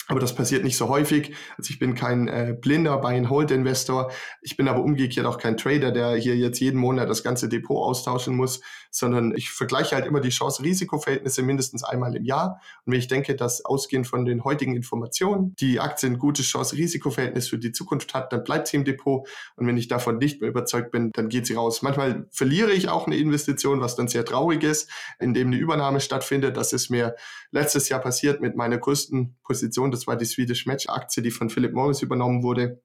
aber 0.09 0.21
das 0.21 0.35
passiert 0.35 0.63
nicht 0.63 0.77
so 0.77 0.89
häufig. 0.89 1.35
Also 1.59 1.71
ich 1.71 1.79
bin 1.79 1.95
kein 1.95 2.29
äh, 2.29 2.57
blinder 2.59 2.99
Buy-and-Hold-Investor. 2.99 4.13
Ich 4.41 4.57
bin 4.57 4.69
aber 4.69 4.83
umgekehrt 4.83 5.27
auch 5.27 5.39
kein 5.39 5.57
Trader, 5.57 5.91
der 5.91 6.15
hier 6.15 6.37
jetzt 6.37 6.61
jeden 6.61 6.79
Monat 6.79 7.11
das 7.11 7.25
ganze 7.25 7.49
Depot 7.49 7.79
austauschen 7.79 8.37
muss, 8.37 8.61
sondern 8.91 9.35
ich 9.35 9.51
vergleiche 9.51 9.97
halt 9.97 10.07
immer 10.07 10.21
die 10.21 10.29
Chance-Risiko-Verhältnisse 10.29 11.43
mindestens 11.43 11.83
einmal 11.83 12.15
im 12.15 12.25
Jahr. 12.25 12.61
Und 12.85 12.93
wenn 12.93 13.01
ich 13.01 13.09
denke, 13.09 13.35
dass 13.35 13.65
ausgehend 13.65 14.07
von 14.07 14.25
den 14.25 14.45
heutigen 14.45 14.77
Informationen 14.77 15.57
die 15.57 15.81
Aktie 15.81 16.09
ein 16.09 16.19
gutes 16.19 16.47
Chance-Risiko-Verhältnis 16.47 17.49
für 17.49 17.59
die 17.59 17.73
Zukunft 17.73 18.15
hat, 18.15 18.33
dann 18.33 18.45
bleibt 18.45 18.69
sie 18.69 18.77
im 18.77 18.85
Depot. 18.85 19.27
Und 19.57 19.67
wenn 19.67 19.77
ich 19.77 19.89
davon 19.89 20.19
nicht 20.19 20.41
mehr 20.41 20.51
überzeugt 20.51 20.93
bin, 20.93 21.11
dann 21.13 21.29
geht 21.29 21.47
sie 21.47 21.55
raus. 21.55 21.83
Manchmal 21.83 22.27
verliere 22.31 22.71
ich 22.71 22.89
auch 22.89 23.07
eine 23.07 23.17
Investition, 23.17 23.81
was 23.81 23.97
dann 23.97 24.07
sehr 24.07 24.25
traurig 24.25 24.63
ist, 24.63 24.89
indem 25.19 25.49
eine 25.49 25.57
Übernahme 25.57 25.99
stattfindet. 26.01 26.57
Das 26.57 26.73
ist 26.73 26.91
mir 26.91 27.17
letztes 27.51 27.89
Jahr 27.89 28.01
passiert 28.01 28.41
mit 28.41 28.57
meiner 28.57 28.79
größten 28.79 29.37
Position 29.43 29.91
das 29.97 30.07
war 30.07 30.17
die 30.17 30.27
Swedish 30.27 30.67
Match 30.67 30.89
Aktie, 30.89 31.23
die 31.23 31.31
von 31.31 31.51
Philip 31.51 31.73
Morris 31.73 32.03
übernommen 32.03 32.43
wurde. 32.43 32.83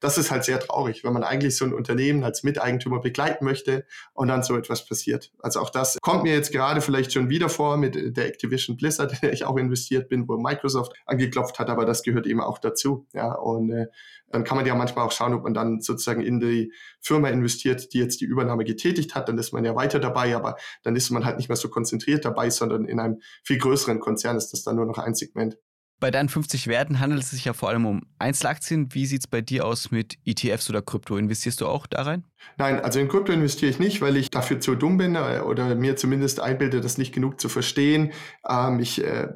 Das 0.00 0.18
ist 0.18 0.30
halt 0.30 0.44
sehr 0.44 0.60
traurig, 0.60 1.02
wenn 1.02 1.14
man 1.14 1.24
eigentlich 1.24 1.56
so 1.56 1.64
ein 1.64 1.72
Unternehmen 1.72 2.24
als 2.24 2.42
Miteigentümer 2.42 3.00
begleiten 3.00 3.44
möchte 3.44 3.86
und 4.12 4.28
dann 4.28 4.42
so 4.42 4.56
etwas 4.56 4.86
passiert. 4.86 5.32
Also 5.38 5.60
auch 5.60 5.70
das 5.70 5.96
kommt 6.02 6.24
mir 6.24 6.34
jetzt 6.34 6.52
gerade 6.52 6.82
vielleicht 6.82 7.12
schon 7.12 7.30
wieder 7.30 7.48
vor 7.48 7.78
mit 7.78 8.16
der 8.16 8.26
Activision 8.26 8.76
Blizzard, 8.76 9.12
in 9.12 9.18
der 9.22 9.32
ich 9.32 9.44
auch 9.44 9.56
investiert 9.56 10.08
bin, 10.08 10.28
wo 10.28 10.36
Microsoft 10.36 10.92
angeklopft 11.06 11.58
hat, 11.58 11.70
aber 11.70 11.86
das 11.86 12.02
gehört 12.02 12.26
eben 12.26 12.40
auch 12.40 12.58
dazu. 12.58 13.06
Ja, 13.14 13.32
und 13.34 13.70
äh, 13.70 13.86
dann 14.30 14.44
kann 14.44 14.56
man 14.56 14.66
ja 14.66 14.74
manchmal 14.74 15.06
auch 15.06 15.12
schauen, 15.12 15.32
ob 15.32 15.44
man 15.44 15.54
dann 15.54 15.80
sozusagen 15.80 16.20
in 16.20 16.40
die 16.40 16.72
Firma 17.00 17.28
investiert, 17.28 17.94
die 17.94 17.98
jetzt 17.98 18.20
die 18.20 18.24
Übernahme 18.24 18.64
getätigt 18.64 19.14
hat. 19.14 19.28
Dann 19.28 19.38
ist 19.38 19.52
man 19.52 19.64
ja 19.64 19.76
weiter 19.76 20.00
dabei, 20.00 20.34
aber 20.34 20.56
dann 20.82 20.96
ist 20.96 21.08
man 21.10 21.24
halt 21.24 21.36
nicht 21.36 21.48
mehr 21.48 21.56
so 21.56 21.68
konzentriert 21.68 22.24
dabei, 22.24 22.50
sondern 22.50 22.84
in 22.84 23.00
einem 23.00 23.20
viel 23.42 23.58
größeren 23.58 24.00
Konzern 24.00 24.36
ist 24.36 24.52
das 24.52 24.64
dann 24.64 24.76
nur 24.76 24.86
noch 24.86 24.98
ein 24.98 25.14
Segment. 25.14 25.56
Bei 26.04 26.10
deinen 26.10 26.28
50 26.28 26.66
Werten 26.66 27.00
handelt 27.00 27.22
es 27.22 27.30
sich 27.30 27.46
ja 27.46 27.54
vor 27.54 27.70
allem 27.70 27.86
um 27.86 28.02
Einzelaktien. 28.18 28.92
Wie 28.92 29.06
sieht 29.06 29.20
es 29.20 29.26
bei 29.26 29.40
dir 29.40 29.64
aus 29.64 29.90
mit 29.90 30.18
ETFs 30.26 30.68
oder 30.68 30.82
Krypto? 30.82 31.16
Investierst 31.16 31.62
du 31.62 31.66
auch 31.66 31.86
da 31.86 32.02
rein? 32.02 32.24
Nein, 32.58 32.78
also 32.78 33.00
in 33.00 33.08
Krypto 33.08 33.32
investiere 33.32 33.70
ich 33.70 33.78
nicht, 33.78 34.02
weil 34.02 34.18
ich 34.18 34.30
dafür 34.30 34.60
zu 34.60 34.74
dumm 34.74 34.98
bin 34.98 35.14
äh, 35.14 35.40
oder 35.42 35.74
mir 35.74 35.96
zumindest 35.96 36.40
einbilde, 36.40 36.82
das 36.82 36.98
nicht 36.98 37.14
genug 37.14 37.40
zu 37.40 37.48
verstehen. 37.48 38.12
Ähm, 38.46 38.80
ich 38.80 39.02
äh, 39.02 39.28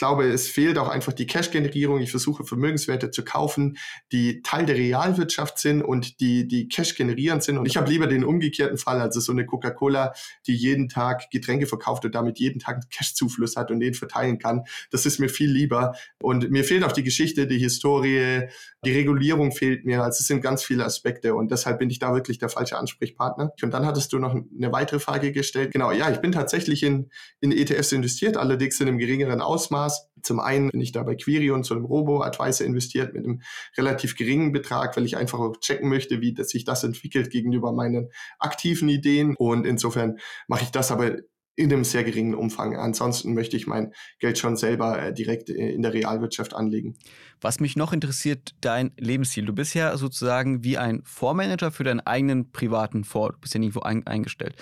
glaube, 0.00 0.24
es 0.24 0.48
fehlt 0.48 0.78
auch 0.78 0.88
einfach 0.88 1.12
die 1.12 1.26
Cash-Generierung. 1.26 2.00
Ich 2.00 2.10
versuche 2.10 2.44
Vermögenswerte 2.44 3.10
zu 3.10 3.22
kaufen, 3.22 3.76
die 4.12 4.40
Teil 4.40 4.64
der 4.64 4.76
Realwirtschaft 4.76 5.58
sind 5.58 5.82
und 5.82 6.20
die, 6.20 6.48
die 6.48 6.68
Cash 6.68 6.94
generierend 6.94 7.42
sind. 7.42 7.58
Und 7.58 7.66
ich 7.66 7.76
habe 7.76 7.90
lieber 7.90 8.06
den 8.06 8.24
umgekehrten 8.24 8.78
Fall, 8.78 8.98
also 8.98 9.20
so 9.20 9.30
eine 9.30 9.44
Coca-Cola, 9.44 10.14
die 10.46 10.54
jeden 10.54 10.88
Tag 10.88 11.30
Getränke 11.30 11.66
verkauft 11.66 12.06
und 12.06 12.14
damit 12.14 12.38
jeden 12.38 12.60
Tag 12.60 12.76
einen 12.76 12.88
Cash-Zufluss 12.90 13.56
hat 13.56 13.70
und 13.70 13.80
den 13.80 13.92
verteilen 13.92 14.38
kann. 14.38 14.64
Das 14.90 15.04
ist 15.04 15.20
mir 15.20 15.28
viel 15.28 15.50
lieber. 15.50 15.94
Und 16.22 16.50
mir 16.50 16.64
fehlt 16.64 16.82
auch 16.82 16.92
die 16.92 17.04
Geschichte, 17.04 17.46
die 17.46 17.58
Historie, 17.58 18.48
die 18.84 18.92
Regulierung 18.92 19.52
fehlt 19.52 19.84
mir. 19.84 20.02
Also 20.02 20.20
es 20.20 20.26
sind 20.26 20.40
ganz 20.40 20.64
viele 20.64 20.86
Aspekte 20.86 21.34
und 21.34 21.50
deshalb 21.50 21.78
bin 21.78 21.90
ich 21.90 21.98
da 21.98 22.14
wirklich 22.14 22.38
der 22.38 22.48
falsche 22.48 22.78
Ansprechpartner. 22.78 23.52
Und 23.62 23.74
dann 23.74 23.84
hattest 23.84 24.14
du 24.14 24.18
noch 24.18 24.34
eine 24.34 24.72
weitere 24.72 24.98
Frage 24.98 25.32
gestellt. 25.32 25.72
Genau, 25.72 25.92
ja, 25.92 26.10
ich 26.10 26.18
bin 26.22 26.32
tatsächlich 26.32 26.82
in, 26.82 27.10
in 27.40 27.52
ETFs 27.52 27.92
investiert, 27.92 28.38
allerdings 28.38 28.80
in 28.80 28.88
einem 28.88 28.98
geringeren 28.98 29.42
Ausmaß. 29.42 29.89
Zum 30.22 30.40
einen 30.40 30.70
bin 30.70 30.80
ich 30.80 30.92
da 30.92 31.02
bei 31.02 31.14
Quirion 31.14 31.64
zu 31.64 31.74
einem 31.74 31.84
Robo-Advisor 31.84 32.66
investiert 32.66 33.14
mit 33.14 33.24
einem 33.24 33.42
relativ 33.76 34.16
geringen 34.16 34.52
Betrag, 34.52 34.96
weil 34.96 35.06
ich 35.06 35.16
einfach 35.16 35.38
auch 35.38 35.56
checken 35.60 35.88
möchte, 35.88 36.20
wie 36.20 36.34
sich 36.42 36.64
das 36.64 36.84
entwickelt 36.84 37.30
gegenüber 37.30 37.72
meinen 37.72 38.10
aktiven 38.38 38.88
Ideen. 38.88 39.34
Und 39.36 39.66
insofern 39.66 40.18
mache 40.46 40.64
ich 40.64 40.70
das 40.70 40.90
aber 40.90 41.16
in 41.56 41.72
einem 41.72 41.84
sehr 41.84 42.04
geringen 42.04 42.34
Umfang. 42.34 42.76
Ansonsten 42.76 43.34
möchte 43.34 43.56
ich 43.56 43.66
mein 43.66 43.92
Geld 44.18 44.38
schon 44.38 44.56
selber 44.56 45.00
äh, 45.00 45.12
direkt 45.12 45.50
äh, 45.50 45.70
in 45.70 45.82
der 45.82 45.92
Realwirtschaft 45.92 46.54
anlegen. 46.54 46.96
Was 47.40 47.60
mich 47.60 47.76
noch 47.76 47.92
interessiert, 47.92 48.54
dein 48.60 48.92
Lebensziel. 48.96 49.44
Du 49.44 49.52
bist 49.52 49.74
ja 49.74 49.96
sozusagen 49.96 50.64
wie 50.64 50.78
ein 50.78 51.02
Fondsmanager 51.04 51.70
für 51.70 51.84
deinen 51.84 52.00
eigenen 52.00 52.52
privaten 52.52 53.04
Fonds. 53.04 53.34
Du 53.34 53.40
bist 53.40 53.54
ja 53.54 53.60
nirgendwo 53.60 53.80
ein 53.80 54.06
eingestellt. 54.06 54.56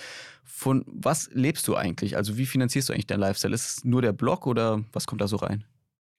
Von 0.44 0.84
was 0.86 1.28
lebst 1.32 1.68
du 1.68 1.76
eigentlich? 1.76 2.16
Also 2.16 2.36
wie 2.36 2.46
finanzierst 2.46 2.88
du 2.88 2.92
eigentlich 2.92 3.06
dein 3.06 3.20
Lifestyle? 3.20 3.54
Ist 3.54 3.78
es 3.78 3.84
nur 3.84 4.02
der 4.02 4.12
Blog 4.12 4.46
oder 4.46 4.84
was 4.92 5.06
kommt 5.06 5.20
da 5.20 5.28
so 5.28 5.36
rein? 5.36 5.64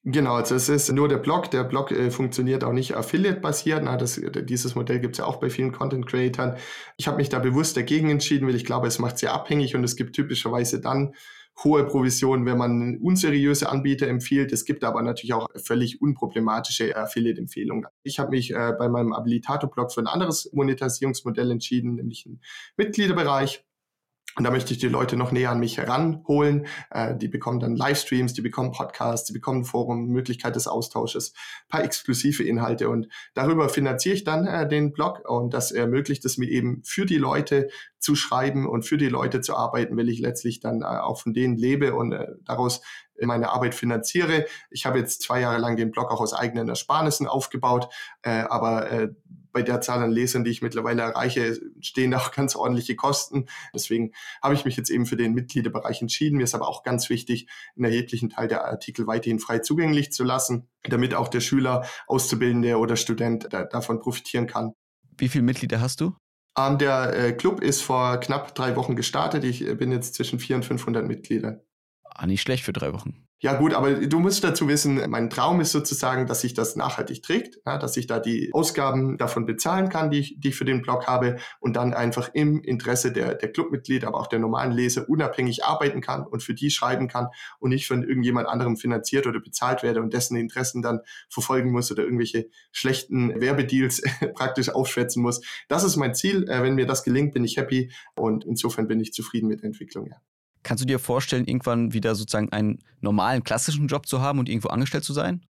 Genau, 0.06 0.36
also 0.36 0.56
es 0.56 0.70
ist 0.70 0.92
nur 0.94 1.10
der 1.10 1.18
Blog. 1.18 1.52
Der 1.52 1.66
Blog 1.66 1.92
äh, 1.92 2.10
funktioniert 2.10 2.64
auch 2.64 2.72
nicht 2.72 2.96
affiliate-basiert. 2.96 4.50
Dieses 4.50 4.74
Modell 4.74 5.00
gibt 5.02 5.16
es 5.16 5.20
ja 5.20 5.26
auch 5.26 5.38
bei 5.38 5.50
vielen 5.50 5.74
Content-Creatern. 5.74 6.56
Ich 6.98 7.08
habe 7.08 7.18
mich 7.18 7.28
da 7.28 7.40
bewusst 7.40 7.76
dagegen 7.76 8.10
entschieden, 8.10 8.48
weil 8.48 8.56
ich 8.56 8.66
glaube, 8.66 8.88
es 8.88 8.98
macht 9.00 9.18
sehr 9.18 9.34
abhängig 9.34 9.76
und 9.76 9.84
es 9.84 9.98
gibt 9.98 10.16
typischerweise 10.16 10.80
dann 10.80 11.14
hohe 11.64 11.86
Provisionen, 11.86 12.46
wenn 12.46 12.58
man 12.58 12.98
unseriöse 13.02 13.70
Anbieter 13.70 14.08
empfiehlt. 14.08 14.54
Es 14.54 14.64
gibt 14.64 14.86
aber 14.86 15.02
natürlich 15.02 15.34
auch 15.34 15.48
völlig 15.56 16.02
unproblematische 16.02 16.96
Affiliate-Empfehlungen. 16.96 17.86
Ich 18.04 18.20
habe 18.20 18.30
mich 18.30 18.52
äh, 18.52 18.74
bei 18.80 18.88
meinem 18.88 19.14
Habilitator-Blog 19.14 19.92
für 19.92 20.00
ein 20.00 20.08
anderes 20.08 20.50
Monetarisierungsmodell 20.54 21.52
entschieden, 21.52 21.96
nämlich 21.96 22.26
einen 22.26 22.42
Mitgliederbereich. 22.78 23.66
Und 24.36 24.44
da 24.44 24.52
möchte 24.52 24.74
ich 24.74 24.80
die 24.80 24.88
Leute 24.88 25.18
noch 25.18 25.32
näher 25.32 25.52
an 25.52 25.60
mich 25.60 25.78
heranholen. 25.78 26.68
Äh, 26.92 27.16
die 27.16 27.28
bekommen 27.28 27.60
dann 27.60 27.76
Livestreams, 27.76 28.34
die 28.34 28.42
bekommen 28.42 28.72
Podcasts, 28.72 29.28
die 29.28 29.34
bekommen 29.34 29.66
Forum, 29.66 30.08
Möglichkeit 30.08 30.56
des 30.56 30.68
Austausches, 30.68 31.34
paar 31.68 31.84
exklusive 31.84 32.44
Inhalte. 32.44 32.90
Und 32.90 33.08
darüber 33.34 33.70
finanziere 33.70 34.16
ich 34.16 34.24
dann 34.24 34.46
äh, 34.46 34.68
den 34.68 34.94
Blog. 34.94 35.28
Und 35.28 35.54
das 35.54 35.72
ermöglicht 35.72 36.24
es 36.26 36.38
mir 36.38 36.50
eben 36.50 36.82
für 36.84 37.06
die 37.06 37.18
Leute 37.18 37.70
zu 38.00 38.16
schreiben 38.16 38.68
und 38.68 38.84
für 38.84 38.98
die 38.98 39.10
Leute 39.10 39.42
zu 39.42 39.56
arbeiten, 39.56 39.98
weil 39.98 40.10
ich 40.10 40.20
letztlich 40.20 40.60
dann 40.60 40.82
äh, 40.82 40.86
auch 40.86 41.20
von 41.20 41.34
denen 41.34 41.58
lebe 41.58 41.96
und 41.96 42.14
äh, 42.14 42.28
daraus 42.46 42.82
meine 43.22 43.50
Arbeit 43.50 43.76
finanziere. 43.76 44.46
Ich 44.70 44.86
habe 44.86 45.00
jetzt 45.00 45.22
zwei 45.22 45.42
Jahre 45.42 45.58
lang 45.58 45.76
den 45.76 45.92
Blog 45.92 46.10
auch 46.12 46.22
aus 46.22 46.34
eigenen 46.34 46.70
Ersparnissen 46.70 47.28
aufgebaut, 47.28 47.90
äh, 48.22 48.44
aber 48.44 48.90
äh, 48.90 49.10
bei 49.52 49.62
der 49.62 49.82
Zahl 49.82 50.02
an 50.02 50.12
Lesern, 50.12 50.44
die 50.44 50.52
ich 50.52 50.62
mittlerweile 50.62 51.02
erreiche, 51.02 51.60
stehen 51.82 52.14
auch 52.14 52.32
ganz 52.32 52.56
ordentliche 52.56 52.96
Kosten. 52.96 53.48
Deswegen 53.74 54.12
habe 54.42 54.54
ich 54.54 54.66
mich 54.66 54.78
jetzt 54.78 54.90
eben 54.90 55.06
für 55.06 55.18
den 55.18 55.34
Mitgliederbereich 55.34 56.02
entschieden. 56.02 56.38
Mir 56.38 56.44
ist 56.44 56.56
aber 56.56 56.68
auch 56.68 56.84
ganz 56.84 57.10
wichtig, 57.10 57.48
einen 57.76 57.86
erheblichen 57.86 58.30
Teil 58.30 58.48
der 58.48 58.66
Artikel 58.66 59.08
weiterhin 59.08 59.40
frei 59.40 59.60
zugänglich 59.60 60.12
zu 60.12 60.24
lassen, 60.24 60.68
damit 60.84 61.14
auch 61.14 61.28
der 61.28 61.42
Schüler, 61.42 61.86
Auszubildende 62.08 62.78
oder 62.78 62.96
Student 62.96 63.48
da, 63.52 63.64
davon 63.64 64.00
profitieren 64.00 64.48
kann. 64.48 64.74
Wie 65.18 65.30
viele 65.30 65.44
Mitglieder 65.44 65.82
hast 65.82 66.02
du? 66.02 66.16
Ähm, 66.58 66.78
der 66.78 67.14
äh, 67.16 67.34
Club 67.34 67.62
ist 67.62 67.82
vor 67.82 68.18
knapp 68.18 68.56
drei 68.56 68.76
Wochen 68.76 68.96
gestartet. 68.96 69.44
Ich 69.44 69.66
äh, 69.66 69.76
bin 69.76 69.92
jetzt 69.92 70.16
zwischen 70.16 70.40
400 70.40 70.72
und 70.72 70.78
500 70.80 71.08
Mitgliedern. 71.08 71.62
Ah, 72.20 72.28
nicht 72.28 72.42
schlecht 72.42 72.66
für 72.66 72.74
drei 72.74 72.92
Wochen. 72.92 73.16
Ja 73.42 73.54
gut, 73.54 73.74
aber 73.74 73.94
du 73.94 74.20
musst 74.20 74.44
dazu 74.44 74.68
wissen, 74.68 75.02
mein 75.10 75.30
Traum 75.30 75.62
ist 75.62 75.72
sozusagen, 75.72 76.28
dass 76.28 76.42
sich 76.42 76.54
das 76.54 76.76
nachhaltig 76.76 77.24
trägt, 77.24 77.58
ja, 77.66 77.78
dass 77.78 77.96
ich 77.96 78.08
da 78.08 78.20
die 78.20 78.50
Ausgaben 78.52 79.18
davon 79.18 79.46
bezahlen 79.46 79.88
kann, 79.88 80.12
die 80.12 80.20
ich, 80.20 80.36
die 80.38 80.50
ich 80.50 80.58
für 80.58 80.66
den 80.66 80.82
Blog 80.82 81.08
habe 81.08 81.38
und 81.62 81.78
dann 81.78 81.94
einfach 81.94 82.30
im 82.34 82.62
Interesse 82.62 83.14
der, 83.14 83.36
der 83.36 83.54
Clubmitglieder, 83.54 84.10
aber 84.10 84.20
auch 84.20 84.28
der 84.28 84.40
normalen 84.40 84.74
Leser 84.74 85.08
unabhängig 85.08 85.64
arbeiten 85.64 86.02
kann 86.02 86.28
und 86.28 86.44
für 86.44 86.54
die 86.54 86.70
schreiben 86.70 87.08
kann 87.08 87.28
und 87.60 87.70
nicht 87.70 87.88
von 87.88 88.04
irgendjemand 88.04 88.50
anderem 88.50 88.76
finanziert 88.76 89.26
oder 89.26 89.40
bezahlt 89.40 89.82
werde 89.82 90.02
und 90.02 90.14
dessen 90.14 90.36
Interessen 90.36 90.82
dann 90.82 91.00
verfolgen 91.30 91.72
muss 91.72 91.90
oder 91.90 92.04
irgendwelche 92.04 92.50
schlechten 92.74 93.40
Werbedeals 93.40 94.02
praktisch 94.36 94.68
aufschwätzen 94.68 95.24
muss. 95.24 95.40
Das 95.70 95.86
ist 95.86 95.96
mein 95.96 96.14
Ziel. 96.14 96.44
Äh, 96.50 96.62
wenn 96.62 96.76
mir 96.76 96.86
das 96.86 97.06
gelingt, 97.06 97.34
bin 97.34 97.46
ich 97.46 97.56
happy 97.56 97.90
und 98.16 98.44
insofern 98.44 98.90
bin 98.90 99.00
ich 99.00 99.14
zufrieden 99.14 99.48
mit 99.48 99.62
der 99.62 99.68
Entwicklung. 99.68 100.08
Ja. 100.08 100.18
Kannst 100.64 100.84
du 100.84 100.88
dir 100.88 101.00
vorstellen, 101.00 101.46
irgendwann 101.46 101.94
wieder 101.94 102.16
sozusagen 102.16 102.52
einen 102.52 102.80
normalen, 103.02 103.44
klassischen 103.44 103.88
Job 103.88 104.08
zu 104.08 104.22
haben 104.22 104.40
und 104.40 104.50
irgendwo 104.50 104.70
angestellt 104.70 105.04
zu 105.04 105.14
sein? 105.14 105.42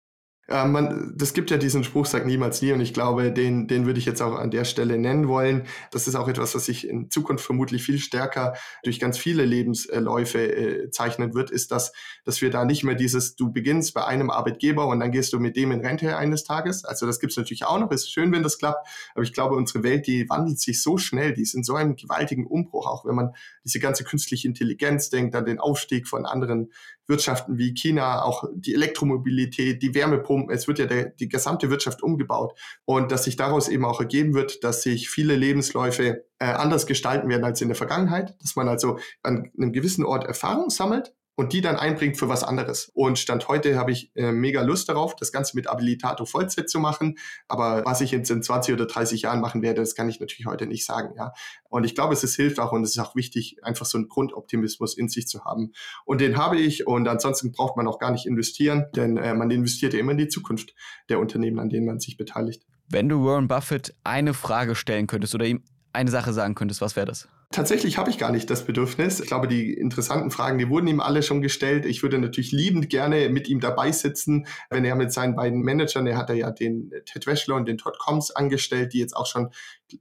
Ja, 0.51 0.65
man, 0.65 1.13
das 1.15 1.35
gibt 1.35 1.51
ja 1.51 1.59
diesen 1.59 1.85
Spruch, 1.85 2.07
sag 2.07 2.25
niemals 2.25 2.63
nie, 2.63 2.73
und 2.73 2.81
ich 2.81 2.95
glaube, 2.95 3.31
den, 3.33 3.69
den 3.69 3.85
würde 3.85 3.99
ich 3.99 4.07
jetzt 4.07 4.23
auch 4.23 4.35
an 4.35 4.51
der 4.51 4.65
Stelle 4.65 4.97
nennen 4.97 5.29
wollen. 5.29 5.67
Das 5.91 6.09
ist 6.09 6.15
auch 6.15 6.27
etwas, 6.27 6.55
was 6.55 6.65
sich 6.65 6.89
in 6.89 7.11
Zukunft 7.11 7.45
vermutlich 7.45 7.83
viel 7.83 7.99
stärker 7.99 8.55
durch 8.83 8.99
ganz 8.99 9.19
viele 9.19 9.45
Lebensläufe 9.45 10.39
äh, 10.39 10.91
zeichnen 10.91 11.35
wird, 11.35 11.51
ist, 11.51 11.71
dass, 11.71 11.93
dass 12.25 12.41
wir 12.41 12.49
da 12.49 12.65
nicht 12.65 12.83
mehr 12.83 12.95
dieses, 12.95 13.37
du 13.37 13.53
beginnst 13.53 13.93
bei 13.93 14.07
einem 14.07 14.31
Arbeitgeber 14.31 14.87
und 14.87 15.01
dann 15.01 15.13
gehst 15.13 15.35
du 15.35 15.39
mit 15.39 15.55
dem 15.55 15.71
in 15.71 15.85
Rente 15.85 16.17
eines 16.17 16.45
Tages. 16.45 16.83
Also 16.83 17.05
das 17.05 17.21
gibt's 17.21 17.37
natürlich 17.37 17.67
auch 17.67 17.79
noch, 17.79 17.91
ist 17.91 18.11
schön, 18.11 18.33
wenn 18.33 18.43
das 18.43 18.57
klappt, 18.57 18.89
aber 19.15 19.25
ich 19.25 19.35
glaube, 19.35 19.55
unsere 19.55 19.83
Welt, 19.83 20.07
die 20.07 20.31
wandelt 20.31 20.61
sich 20.61 20.83
so 20.83 20.97
schnell, 20.97 21.35
die 21.35 21.43
ist 21.43 21.53
in 21.53 21.63
so 21.63 21.75
einem 21.75 21.95
gewaltigen 21.95 22.47
Umbruch, 22.47 22.87
auch 22.87 23.05
wenn 23.05 23.17
man 23.17 23.35
diese 23.65 23.81
ganze 23.81 24.03
künstliche 24.03 24.49
Intelligenz 24.49 25.11
denkt, 25.11 25.37
an 25.37 25.45
den 25.45 25.59
Aufstieg 25.59 26.09
von 26.09 26.25
anderen 26.25 26.73
Wirtschaften 27.09 27.59
wie 27.59 27.75
China, 27.75 28.23
auch 28.23 28.45
die 28.55 28.75
Elektromobilität, 28.75 29.83
die 29.83 29.95
Wärmepumpen. 29.95 30.55
Es 30.55 30.69
wird 30.69 30.79
ja 30.79 30.87
der, 30.87 31.07
die 31.07 31.29
gesamte 31.29 31.71
Wirtschaft 31.71 32.03
umgebaut. 32.03 32.59
Und 32.85 33.11
dass 33.11 33.25
sich 33.25 33.37
daraus 33.37 33.69
eben 33.69 33.85
auch 33.85 34.01
ergeben 34.01 34.35
wird, 34.35 34.63
dass 34.63 34.83
sich 34.83 35.09
viele 35.09 35.35
Lebensläufe 35.35 36.25
äh, 36.39 36.45
anders 36.45 36.87
gestalten 36.87 37.29
werden 37.29 37.45
als 37.45 37.61
in 37.61 37.69
der 37.69 37.77
Vergangenheit. 37.77 38.37
Dass 38.41 38.57
man 38.57 38.69
also 38.69 38.99
an 39.23 39.51
einem 39.57 39.73
gewissen 39.73 40.05
Ort 40.05 40.27
Erfahrung 40.27 40.71
sammelt 40.71 41.15
und 41.39 41.53
die 41.53 41.61
dann 41.61 41.77
einbringt 41.77 42.17
für 42.17 42.29
was 42.29 42.43
anderes. 42.43 42.91
Und 42.95 43.17
Stand 43.17 43.47
heute 43.47 43.79
habe 43.79 43.93
ich 43.93 44.11
äh, 44.17 44.33
mega 44.33 44.61
Lust 44.63 44.89
darauf, 44.89 45.15
das 45.15 45.31
Ganze 45.31 45.55
mit 45.55 45.69
Habilitato 45.69 46.25
Vollzeit 46.25 46.69
zu 46.69 46.81
machen. 46.81 47.17
Aber 47.47 47.85
was 47.85 48.01
ich 48.01 48.11
jetzt 48.11 48.29
in 48.33 48.43
20 48.43 48.75
oder 48.75 48.87
30 48.87 49.23
Jahren 49.23 49.41
machen 49.41 49.63
werde, 49.63 49.81
das 49.81 49.95
kann 49.95 50.09
ich 50.09 50.19
natürlich 50.19 50.47
heute 50.47 50.67
nicht 50.67 50.85
sagen. 50.85 51.15
Ja. 51.17 51.33
Und 51.69 51.85
ich 51.85 51.95
glaube, 51.95 52.13
es 52.13 52.25
ist 52.25 52.35
hilft 52.35 52.59
auch 52.59 52.73
und 52.73 52.83
es 52.83 52.91
ist 52.91 52.99
auch 52.99 53.15
wichtig, 53.15 53.59
einfach 53.63 53.87
so 53.87 53.99
einen 53.99 54.09
Grundoptimismus 54.09 54.99
in 54.99 55.09
sich 55.09 55.29
zu 55.29 55.45
haben. 55.45 55.71
Und 56.05 56.21
den 56.21 56.37
habe 56.37 56.59
ich 56.59 56.89
und 56.89 57.07
ansonsten 57.07 57.53
braucht 57.53 57.77
man 57.77 57.87
auch 57.87 58.01
gar 58.01 58.11
nicht 58.11 58.27
investieren, 58.27 58.87
denn 58.97 59.17
äh, 59.17 59.33
man 59.33 59.49
investiert 59.53 59.95
ja 59.95 60.01
immer 60.01 60.11
in 60.13 60.19
die 60.19 60.29
Zukunft 60.29 60.75
der 61.09 61.21
Unternehmen, 61.21 61.61
an 61.61 61.69
denen 61.69 61.87
man 61.87 62.01
sich 62.01 62.17
beteiligt. 62.17 62.67
Wenn 62.89 63.09
du 63.09 63.25
Warren 63.25 63.47
Buffett 63.47 63.95
eine 64.03 64.35
Frage 64.35 64.75
stellen 64.75 65.07
könntest 65.07 65.37
oder 65.37 65.47
ihm 65.47 65.63
eine 65.93 66.11
Sache 66.11 66.33
sagen 66.33 66.55
könntest, 66.55 66.81
was 66.81 66.97
wäre 66.97 67.07
das? 67.07 67.29
Tatsächlich 67.51 67.97
habe 67.97 68.11
ich 68.11 68.19
gar 68.19 68.31
nicht 68.31 68.51
das 68.51 68.67
Bedürfnis. 68.67 69.21
Ich 69.21 69.27
glaube, 69.27 69.49
die 69.49 69.73
interessanten 69.73 70.31
Fragen, 70.31 70.59
die 70.59 70.69
wurden 70.69 70.87
ihm 70.87 71.01
alle 71.01 71.23
schon 71.23 71.41
gestellt. 71.41 71.87
Ich 71.87 72.03
würde 72.03 72.19
natürlich 72.19 72.53
liebend 72.53 72.91
gerne 72.91 73.31
mit 73.31 73.49
ihm 73.49 73.59
dabei 73.59 73.91
sitzen, 73.91 74.47
wenn 74.69 74.85
er 74.85 74.97
mit 74.97 75.13
seinen 75.13 75.35
beiden 75.35 75.63
Managern, 75.63 76.07
er 76.07 76.19
hat 76.19 76.29
ja 76.29 76.51
den 76.51 76.93
Ted 77.07 77.27
Weschler 77.27 77.55
und 77.57 77.67
den 77.67 77.79
Todd 77.79 77.99
Combs 77.99 78.31
angestellt, 78.31 78.93
die 78.93 78.99
jetzt 78.99 79.17
auch 79.17 79.27
schon 79.27 79.51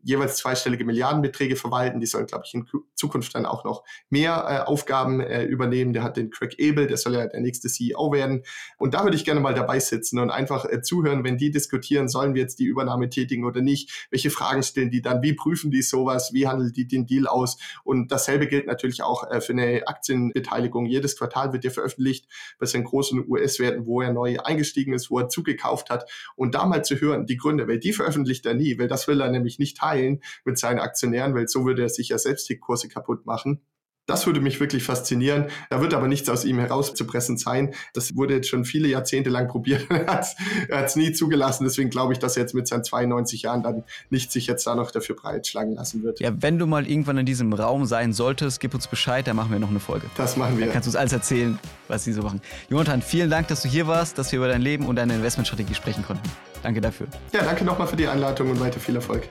jeweils 0.04 0.38
zweistellige 0.38 0.86
Milliardenbeträge 0.86 1.56
verwalten. 1.56 2.00
Die 2.00 2.06
sollen, 2.06 2.26
glaube 2.26 2.44
ich, 2.46 2.54
in 2.54 2.68
Zukunft 2.96 3.36
dann 3.36 3.46
auch 3.46 3.64
noch 3.64 3.84
mehr 4.10 4.46
äh, 4.48 4.68
Aufgaben 4.68 5.20
äh, 5.20 5.44
übernehmen. 5.44 5.94
Der 5.94 6.04
hat 6.04 6.18
den 6.18 6.30
Craig 6.30 6.56
Abel, 6.62 6.88
der 6.88 6.98
soll 6.98 7.14
ja 7.14 7.26
der 7.28 7.40
nächste 7.40 7.70
CEO 7.70 8.12
werden. 8.12 8.44
Und 8.78 8.94
da 8.94 9.04
würde 9.04 9.16
ich 9.16 9.26
gerne 9.26 9.40
mal 9.40 9.54
dabei 9.54 9.80
sitzen 9.80 10.20
und 10.20 10.30
einfach 10.30 10.66
äh, 10.66 10.82
zuhören, 10.82 11.24
wenn 11.24 11.38
die 11.38 11.52
diskutieren, 11.52 12.10
sollen 12.10 12.34
wir 12.34 12.42
jetzt 12.42 12.60
die 12.60 12.66
Übernahme 12.66 13.10
tätigen 13.10 13.46
oder 13.46 13.62
nicht? 13.62 14.08
Welche 14.12 14.30
Fragen 14.30 14.64
stellen 14.64 14.92
die 14.92 15.02
dann? 15.02 15.22
Wie 15.22 15.34
prüfen 15.34 15.72
die 15.72 15.82
sowas? 15.82 16.34
Wie 16.34 16.48
handeln 16.48 16.74
die 16.74 16.88
den 16.88 17.06
Deal 17.06 17.28
aus? 17.28 17.58
Und 17.84 18.12
dasselbe 18.12 18.48
gilt 18.48 18.68
natürlich 18.68 19.04
auch 19.04 19.30
äh, 19.30 19.42
für 19.42 19.54
eine 19.54 19.88
Aktienbeteiligung. 19.88 20.86
Jedes 20.86 21.18
Quartal 21.18 21.54
wird 21.54 21.64
ja 21.64 21.70
veröffentlicht 21.70 22.28
bei 22.60 22.66
seinen 22.66 22.84
großen 22.84 23.28
US-Werten, 23.28 23.86
wo 23.86 24.02
er 24.02 24.12
neu 24.12 24.38
eingestiegen 24.40 24.94
ist, 24.94 25.10
wo 25.10 25.20
er 25.20 25.30
zugekauft 25.30 25.90
hat. 25.90 26.10
Und 26.36 26.56
da 26.56 26.66
mal 26.66 26.84
zu 26.84 27.00
hören, 27.00 27.26
die 27.26 27.38
Gründe, 27.38 27.68
weil 27.68 27.80
die 27.80 27.94
veröffentlicht 27.94 28.46
er 28.46 28.54
nie, 28.54 28.78
weil 28.78 28.88
das 28.88 29.08
will 29.08 29.22
er 29.22 29.30
nämlich 29.30 29.60
nicht 29.60 29.77
teilen 29.78 30.22
mit 30.46 30.58
seinen 30.58 30.80
Aktionären, 30.80 31.36
weil 31.36 31.48
so 31.48 31.66
würde 31.66 31.84
er 31.84 31.90
sich 31.90 32.10
ja 32.10 32.18
selbst 32.18 32.50
die 32.50 32.58
Kurse 32.58 32.90
kaputt 32.90 33.26
machen. 33.26 33.62
Das 34.08 34.26
würde 34.26 34.40
mich 34.40 34.62
wirklich 34.62 34.84
faszinieren. 34.84 35.48
Da 35.70 35.82
wird 35.82 35.94
aber 35.94 36.08
nichts 36.08 36.30
aus 36.30 36.46
ihm 36.46 36.60
herauszupressen 36.60 37.38
sein. 37.38 37.74
Das 37.94 38.16
wurde 38.16 38.36
jetzt 38.36 38.48
schon 38.48 38.64
viele 38.64 38.88
Jahrzehnte 38.88 39.30
lang 39.30 39.50
probiert. 39.50 39.86
er 39.90 40.08
hat 40.08 40.86
es 40.86 40.96
nie 40.96 41.12
zugelassen. 41.12 41.66
Deswegen 41.66 41.90
glaube 41.90 42.14
ich, 42.14 42.20
dass 42.20 42.38
er 42.38 42.44
jetzt 42.44 42.54
mit 42.54 42.70
seinen 42.70 42.86
92 42.86 43.42
Jahren 43.42 43.64
dann 43.64 43.84
nicht 44.10 44.32
sich 44.32 44.48
jetzt 44.48 44.66
da 44.66 44.76
noch 44.76 44.92
dafür 44.92 45.18
breitschlagen 45.18 45.76
lassen 45.76 46.04
wird. 46.04 46.22
Ja, 46.22 46.32
wenn 46.42 46.58
du 46.58 46.66
mal 46.66 46.88
irgendwann 46.88 47.18
in 47.18 47.26
diesem 47.26 47.52
Raum 47.52 47.86
sein 47.86 48.14
solltest, 48.14 48.62
gib 48.62 48.74
uns 48.74 48.88
Bescheid, 48.88 49.28
dann 49.28 49.36
machen 49.36 49.52
wir 49.52 49.60
noch 49.60 49.70
eine 49.70 49.82
Folge. 49.82 50.08
Das 50.16 50.38
machen 50.38 50.58
wir. 50.58 50.68
Dann 50.68 50.74
kannst 50.74 50.88
du 50.88 50.92
uns 50.92 50.96
alles 50.96 51.12
erzählen, 51.12 51.60
was 51.90 52.06
sie 52.06 52.14
so 52.14 52.22
machen. 52.22 52.42
Jonathan, 52.70 53.02
vielen 53.02 53.30
Dank, 53.30 53.50
dass 53.50 53.62
du 53.64 53.68
hier 53.68 53.88
warst, 53.88 54.18
dass 54.18 54.32
wir 54.32 54.38
über 54.38 54.48
dein 54.48 54.62
Leben 54.62 54.86
und 54.86 54.96
deine 54.96 55.16
Investmentstrategie 55.16 55.76
sprechen 55.76 56.06
konnten. 56.06 56.24
Danke 56.64 56.82
dafür. 56.82 57.08
Ja, 57.34 57.44
danke 57.44 57.64
nochmal 57.64 57.88
für 57.88 57.96
die 57.96 58.08
Einladung 58.08 58.50
und 58.52 58.60
weiter 58.60 58.80
viel 58.80 58.96
Erfolg. 58.96 59.30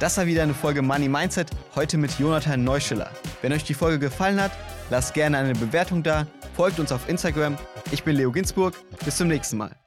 Das 0.00 0.16
war 0.16 0.26
wieder 0.26 0.42
eine 0.42 0.54
Folge 0.54 0.82
Money 0.82 1.08
Mindset, 1.08 1.50
heute 1.74 1.98
mit 1.98 2.18
Jonathan 2.18 2.64
Neuschiller. 2.64 3.10
Wenn 3.42 3.52
euch 3.52 3.64
die 3.64 3.74
Folge 3.74 3.98
gefallen 4.04 4.40
hat, 4.40 4.52
lasst 4.90 5.14
gerne 5.14 5.38
eine 5.38 5.54
Bewertung 5.54 6.02
da, 6.02 6.26
folgt 6.54 6.78
uns 6.78 6.92
auf 6.92 7.08
Instagram. 7.08 7.56
Ich 7.90 8.04
bin 8.04 8.16
Leo 8.16 8.30
Ginsburg. 8.30 8.74
Bis 9.04 9.16
zum 9.16 9.28
nächsten 9.28 9.56
Mal. 9.56 9.83